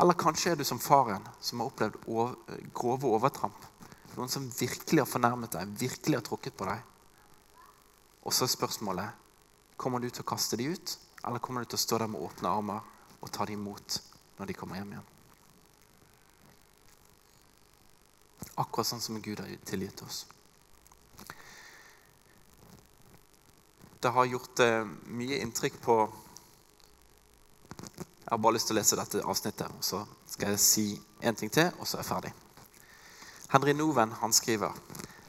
Eller 0.00 0.18
kanskje 0.18 0.50
er 0.52 0.58
du 0.60 0.64
som 0.64 0.80
faren 0.82 1.24
som 1.40 1.60
har 1.60 1.70
opplevd 1.70 2.74
grove 2.74 3.08
overtramp. 3.08 3.56
Noen 4.16 4.32
som 4.32 4.46
virkelig 4.48 5.02
har 5.02 5.08
fornærmet 5.08 5.52
deg, 5.52 5.72
virkelig 5.76 6.16
har 6.16 6.24
tråkket 6.24 6.56
på 6.56 6.68
deg. 6.68 6.84
Og 8.24 8.32
så 8.32 8.46
er 8.46 8.54
spørsmålet 8.54 9.24
kommer 9.76 10.00
du 10.00 10.08
til 10.08 10.24
å 10.24 10.30
kaste 10.30 10.56
dem 10.56 10.72
ut, 10.72 10.94
eller 11.26 11.42
kommer 11.44 11.62
du 11.62 11.68
til 11.68 11.76
å 11.76 11.82
stå 11.82 11.98
der 12.00 12.08
med 12.08 12.22
åpne 12.24 12.48
armer 12.48 13.20
og 13.20 13.28
ta 13.32 13.44
dem 13.44 13.60
imot 13.60 13.98
når 14.38 14.48
de 14.48 14.56
kommer 14.56 14.80
hjem 14.80 14.94
igjen? 14.94 15.12
Akkurat 18.56 18.88
sånn 18.88 19.04
som 19.04 19.20
Gud 19.20 19.42
har 19.42 19.52
tilgitt 19.68 20.00
oss. 20.06 20.24
Det 24.00 24.12
har 24.16 24.28
gjort 24.30 24.64
eh, 24.64 24.88
mye 25.12 25.42
inntrykk 25.42 25.76
på 25.82 25.98
Jeg 27.76 28.32
har 28.32 28.40
bare 28.42 28.56
lyst 28.56 28.70
til 28.70 28.74
å 28.74 28.80
lese 28.80 28.96
dette 28.98 29.22
avsnittet, 29.22 29.70
og 29.70 29.84
så 29.84 30.00
skal 30.26 30.54
jeg 30.54 30.62
si 30.64 30.88
en 31.20 31.36
ting 31.36 31.52
til, 31.52 31.68
og 31.78 31.86
så 31.86 31.98
er 31.98 32.02
jeg 32.02 32.10
ferdig. 32.10 32.32
Henry 33.52 33.72
Noven 33.72 34.12
han 34.20 34.32
skriver 34.34 34.74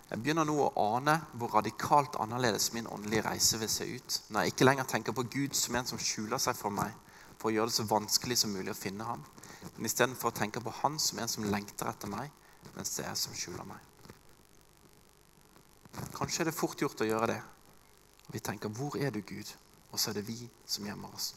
jeg 0.07 0.21
begynner 0.23 0.47
nå 0.47 0.55
å 0.63 0.71
ane 0.95 1.17
hvor 1.35 1.51
radikalt 1.57 2.15
annerledes 2.23 2.69
min 2.73 2.87
åndelige 2.87 3.25
reise 3.25 3.59
vil 3.59 3.69
se 3.69 3.85
ut 3.85 4.21
når 4.29 4.45
jeg 4.45 4.53
ikke 4.53 4.67
lenger 4.69 4.87
tenker 4.87 5.15
på 5.15 5.25
Gud 5.33 5.57
som 5.57 5.75
en 5.75 5.89
som 5.89 5.99
skjuler 5.99 6.39
seg 6.39 6.55
for 6.55 6.71
meg 6.73 6.95
for 7.37 7.49
å 7.49 7.53
gjøre 7.53 7.69
det 7.69 7.77
så 7.77 7.85
vanskelig 7.89 8.37
som 8.39 8.53
mulig 8.55 8.73
å 8.73 8.77
finne 8.77 9.05
ham, 9.05 9.21
men 9.75 9.89
istedenfor 9.89 10.31
å 10.31 10.37
tenke 10.39 10.61
på 10.63 10.73
Han 10.81 10.97
som 10.99 11.19
en 11.21 11.29
som 11.29 11.45
lengter 11.45 11.89
etter 11.91 12.09
meg, 12.09 12.31
mens 12.75 12.95
det 12.95 13.03
er 13.03 13.11
jeg 13.11 13.21
som 13.21 13.35
skjuler 13.37 13.67
meg. 13.67 13.83
Kanskje 16.17 16.43
er 16.43 16.49
det 16.49 16.57
fort 16.57 16.81
gjort 16.81 17.01
å 17.01 17.07
gjøre 17.07 17.29
det. 17.33 17.41
Vi 18.33 18.39
tenker 18.39 18.69
'Hvor 18.69 18.97
er 18.97 19.11
du, 19.11 19.21
Gud?' 19.21 19.55
Og 19.91 19.99
så 19.99 20.09
er 20.09 20.13
det 20.13 20.27
vi 20.27 20.49
som 20.65 20.85
gjemmer 20.85 21.13
oss. 21.15 21.35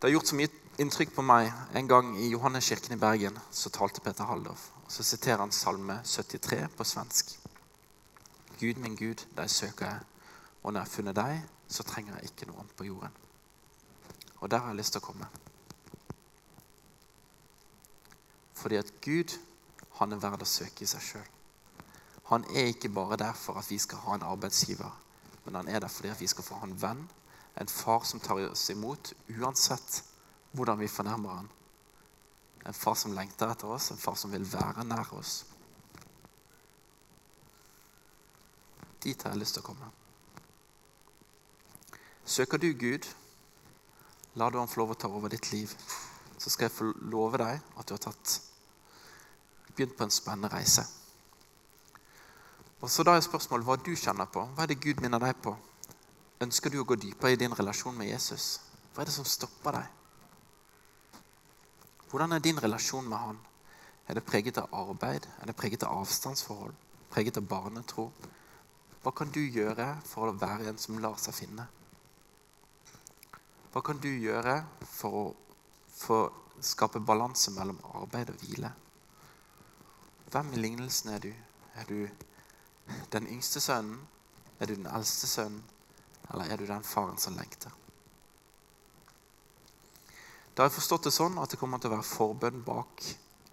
Det 0.00 0.08
er 0.08 0.12
gjort 0.12 0.26
så 0.26 0.36
mye 0.36 0.59
inntrykk 0.78 1.14
på 1.14 1.22
meg. 1.22 1.50
En 1.74 1.88
gang 1.88 2.12
i 2.18 2.28
Johanneskirken 2.30 2.94
i 2.94 3.00
Bergen 3.00 3.38
så 3.50 3.70
talte 3.70 4.00
Peter 4.00 4.24
Haldorf. 4.24 4.70
Så 4.88 5.02
siterer 5.02 5.38
han 5.42 5.52
Salme 5.52 6.00
73 6.04 6.68
på 6.76 6.84
svensk. 6.84 7.38
Gud 8.60 8.76
min 8.76 8.96
Gud, 8.96 9.24
deg 9.36 9.50
søker 9.50 9.86
jeg, 9.86 10.00
og 10.62 10.72
når 10.72 10.80
jeg 10.80 10.86
har 10.86 10.94
funnet 10.94 11.16
deg, 11.16 11.42
så 11.68 11.82
trenger 11.86 12.16
jeg 12.16 12.30
ikke 12.30 12.48
noe 12.50 12.60
annet 12.60 12.76
på 12.76 12.84
jorden. 12.84 13.14
Og 14.40 14.50
der 14.50 14.58
har 14.58 14.72
jeg 14.72 14.80
lyst 14.80 14.92
til 14.92 15.00
å 15.00 15.06
komme. 15.06 15.28
Fordi 18.60 18.76
at 18.76 18.92
Gud, 19.00 19.38
han 20.00 20.12
er 20.12 20.20
verd 20.20 20.44
å 20.44 20.48
søke 20.48 20.84
i 20.84 20.90
seg 20.90 21.06
sjøl. 21.06 21.30
Han 22.30 22.44
er 22.54 22.70
ikke 22.70 22.92
bare 22.94 23.18
der 23.18 23.32
for 23.34 23.58
at 23.58 23.70
vi 23.70 23.78
skal 23.80 24.04
ha 24.04 24.14
en 24.14 24.28
arbeidsgiver, 24.28 24.92
men 25.44 25.56
han 25.56 25.68
er 25.68 25.80
der 25.80 25.92
fordi 25.92 26.12
at 26.12 26.20
vi 26.20 26.28
skal 26.30 26.44
få 26.44 26.60
ha 26.60 26.68
en 26.68 26.76
venn, 26.82 27.08
en 27.60 27.72
far 27.72 28.04
som 28.04 28.20
tar 28.20 28.38
oss 28.44 28.68
imot 28.70 29.14
uansett 29.38 30.02
hvordan 30.52 30.78
vi 30.78 30.88
fornærmer 30.88 31.36
han. 31.36 31.48
En 32.66 32.76
far 32.76 32.94
som 32.94 33.14
lengter 33.16 33.50
etter 33.50 33.70
oss, 33.72 33.90
en 33.90 34.00
far 34.00 34.18
som 34.18 34.32
vil 34.32 34.44
være 34.52 34.84
nær 34.84 35.14
oss. 35.16 35.44
Dit 39.00 39.22
har 39.22 39.32
jeg 39.32 39.40
lyst 39.40 39.56
til 39.56 39.64
å 39.64 39.68
komme. 39.70 39.88
Søker 42.24 42.60
du 42.60 42.68
Gud, 42.78 43.08
la 44.34 44.50
du 44.50 44.58
ham 44.60 44.68
få 44.68 44.82
lov 44.82 44.92
å 44.94 44.98
ta 45.00 45.08
over 45.08 45.32
ditt 45.32 45.50
liv. 45.52 45.72
Så 46.38 46.52
skal 46.52 46.68
jeg 46.68 46.76
få 46.76 46.92
love 47.12 47.40
deg 47.40 47.60
at 47.76 47.88
du 47.88 47.94
har 47.96 48.02
tatt 48.04 48.36
begynt 49.74 49.96
på 49.96 50.04
en 50.04 50.12
spennende 50.12 50.52
reise. 50.52 50.84
Og 52.80 52.90
så 52.90 53.04
Da 53.04 53.16
er 53.16 53.24
spørsmålet 53.24 53.66
hva 53.66 53.76
du 53.76 53.92
kjenner 53.96 54.28
på. 54.28 54.44
Hva 54.54 54.62
er 54.62 54.72
det 54.72 54.80
Gud 54.80 55.00
minner 55.00 55.20
deg 55.20 55.36
på? 55.42 55.56
Ønsker 56.40 56.70
du 56.70 56.80
å 56.80 56.84
gå 56.84 56.96
dypere 56.96 57.32
i 57.32 57.40
din 57.40 57.52
relasjon 57.52 57.96
med 57.96 58.08
Jesus? 58.08 58.60
Hva 58.94 59.02
er 59.02 59.10
det 59.10 59.14
som 59.14 59.24
stopper 59.24 59.76
deg? 59.76 59.99
Hvordan 62.10 62.32
er 62.32 62.38
din 62.42 62.58
relasjon 62.62 63.08
med 63.08 63.18
han? 63.18 63.38
Er 64.08 64.14
det 64.18 64.24
preget 64.26 64.58
av 64.58 64.72
arbeid? 64.74 65.26
Er 65.40 65.46
det 65.46 65.56
preget 65.56 65.84
av 65.86 66.00
avstandsforhold? 66.02 66.74
Preget 67.10 67.36
av 67.38 67.46
barnetro? 67.46 68.08
Hva 69.02 69.12
kan 69.16 69.30
du 69.30 69.40
gjøre 69.40 69.86
for 70.04 70.28
å 70.28 70.38
være 70.38 70.66
en 70.72 70.78
som 70.78 70.98
lar 70.98 71.14
seg 71.22 71.36
finne? 71.36 71.68
Hva 73.70 73.82
kan 73.86 74.02
du 74.02 74.10
gjøre 74.10 74.56
for 74.82 75.20
å 75.20 75.24
for 76.00 76.32
skape 76.64 77.00
balanse 77.00 77.52
mellom 77.54 77.78
arbeid 77.94 78.32
og 78.32 78.42
hvile? 78.42 78.72
Hvem 80.30 80.52
i 80.54 80.62
lignelsen 80.64 81.14
er 81.14 81.22
du? 81.22 81.30
Er 81.78 81.86
du 81.88 82.08
den 83.12 83.28
yngste 83.30 83.62
sønnen? 83.62 84.00
Er 84.58 84.66
du 84.66 84.74
den 84.74 84.90
eldste 84.90 85.30
sønnen? 85.30 85.62
Eller 86.30 86.50
er 86.50 86.56
du 86.56 86.66
den 86.66 86.82
faren 86.86 87.18
som 87.18 87.38
lengter? 87.38 87.70
Da 90.54 90.62
har 90.62 90.70
jeg 90.70 90.78
forstått 90.80 91.06
det 91.06 91.14
sånn 91.14 91.38
at 91.40 91.52
det 91.52 91.60
kommer 91.60 91.80
til 91.80 91.92
å 91.92 91.96
være 91.96 92.08
forbønn 92.08 92.64
bak 92.66 93.04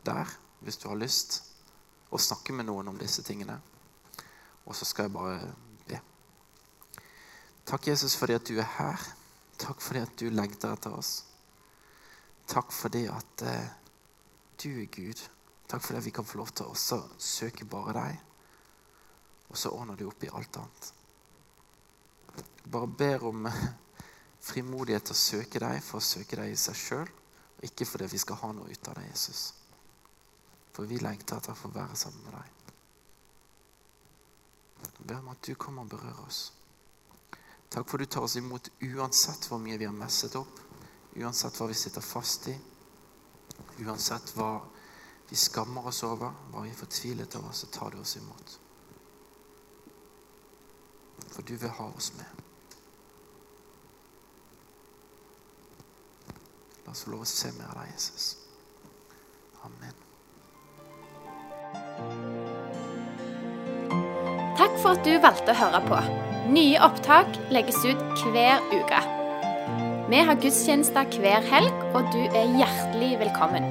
der, 0.08 0.32
hvis 0.66 0.80
du 0.82 0.88
har 0.90 1.00
lyst 1.00 1.42
å 2.10 2.20
snakke 2.22 2.56
med 2.56 2.68
noen 2.68 2.90
om 2.90 2.98
disse 3.00 3.24
tingene. 3.26 3.60
Og 4.68 4.76
så 4.76 4.88
skal 4.88 5.08
jeg 5.08 5.16
bare 5.16 5.52
be. 5.88 6.00
Takk, 7.68 7.88
Jesus, 7.92 8.16
fordi 8.20 8.38
at 8.40 8.48
du 8.48 8.58
er 8.58 8.70
her. 8.78 9.08
Takk 9.60 9.82
fordi 9.84 10.04
at 10.04 10.20
du 10.20 10.30
lengter 10.32 10.74
etter 10.74 10.96
oss. 10.98 11.22
Takk 12.48 12.72
fordi 12.72 13.06
at 13.12 13.44
eh, 13.44 13.72
du 14.64 14.70
er 14.84 14.92
Gud. 14.92 15.24
Takk 15.68 15.84
fordi 15.84 16.06
vi 16.08 16.16
kan 16.16 16.28
få 16.28 16.40
lov 16.40 16.54
til 16.56 16.70
å 16.72 17.02
søke 17.20 17.68
bare 17.68 17.96
deg. 17.98 18.22
Og 19.52 19.60
så 19.60 19.72
ordner 19.76 20.00
du 20.00 20.08
opp 20.08 20.24
i 20.24 20.32
alt 20.32 20.60
annet. 20.60 20.94
Bare 22.68 22.88
ber 22.88 23.28
om 23.28 23.48
frimodighet 24.48 25.08
til 25.08 25.16
å 25.16 25.20
søke 25.20 25.62
deg 25.62 25.80
for 25.84 26.00
å 26.00 26.08
søke 26.08 26.40
deg 26.40 26.54
i 26.54 26.60
seg 26.60 26.78
sjøl, 26.80 27.10
og 27.58 27.66
ikke 27.66 27.88
fordi 27.90 28.10
vi 28.12 28.22
skal 28.22 28.40
ha 28.42 28.52
noe 28.56 28.70
ut 28.72 28.90
av 28.92 29.00
deg, 29.00 29.10
Jesus. 29.10 29.42
For 30.76 30.90
vi 30.90 31.00
lengter 31.02 31.40
etter 31.40 31.56
å 31.56 31.58
få 31.58 31.72
være 31.74 31.98
sammen 31.98 32.24
med 32.28 32.38
deg. 32.38 32.54
Jeg 34.88 35.10
ber 35.10 35.20
om 35.20 35.34
at 35.34 35.44
du 35.48 35.56
kommer 35.58 35.86
og 35.86 35.92
berører 35.96 36.24
oss. 36.28 36.42
Takk 37.74 37.90
for 37.90 38.00
du 38.00 38.06
tar 38.06 38.24
oss 38.24 38.38
imot 38.40 38.70
uansett 38.86 39.50
hvor 39.50 39.60
mye 39.60 39.78
vi 39.80 39.88
har 39.90 39.96
messet 39.96 40.38
opp, 40.40 40.62
uansett 41.18 41.58
hva 41.58 41.68
vi 41.68 41.76
sitter 41.76 42.06
fast 42.06 42.48
i, 42.52 42.56
uansett 43.84 44.32
hva 44.38 44.52
vi 45.28 45.36
skammer 45.36 45.90
oss 45.90 46.04
over, 46.08 46.32
hva 46.52 46.64
vi 46.64 46.72
er 46.72 46.80
fortvilet 46.80 47.36
over, 47.42 47.52
så 47.52 47.68
tar 47.74 47.92
du 47.92 48.00
oss 48.00 48.16
imot. 48.22 48.60
For 51.34 51.44
du 51.44 51.58
vil 51.58 51.74
ha 51.82 51.90
oss 51.90 52.14
med. 52.16 52.37
La 56.88 56.94
oss 56.96 57.04
få 57.04 57.12
lov 57.12 57.26
å 57.26 57.28
se 57.28 57.50
mer 57.58 57.68
av 57.74 57.82
deg, 57.82 57.90
Jesus. 57.92 58.28
Amen. 59.68 59.96
Takk 64.56 64.78
for 64.80 64.96
at 64.96 65.04
du 65.04 65.18
valgte 65.20 65.52
å 65.52 65.60
høre 65.60 65.82
på. 65.84 66.00
Nye 66.56 66.80
opptak 66.88 67.36
legges 67.52 67.84
ut 67.84 68.24
hver 68.32 68.64
uke. 68.72 69.02
Vi 70.08 70.22
har 70.30 70.40
gudstjenester 70.40 71.12
hver 71.20 71.44
helg, 71.52 71.84
og 71.92 72.08
du 72.16 72.24
er 72.32 72.56
hjertelig 72.56 73.18
velkommen. 73.26 73.68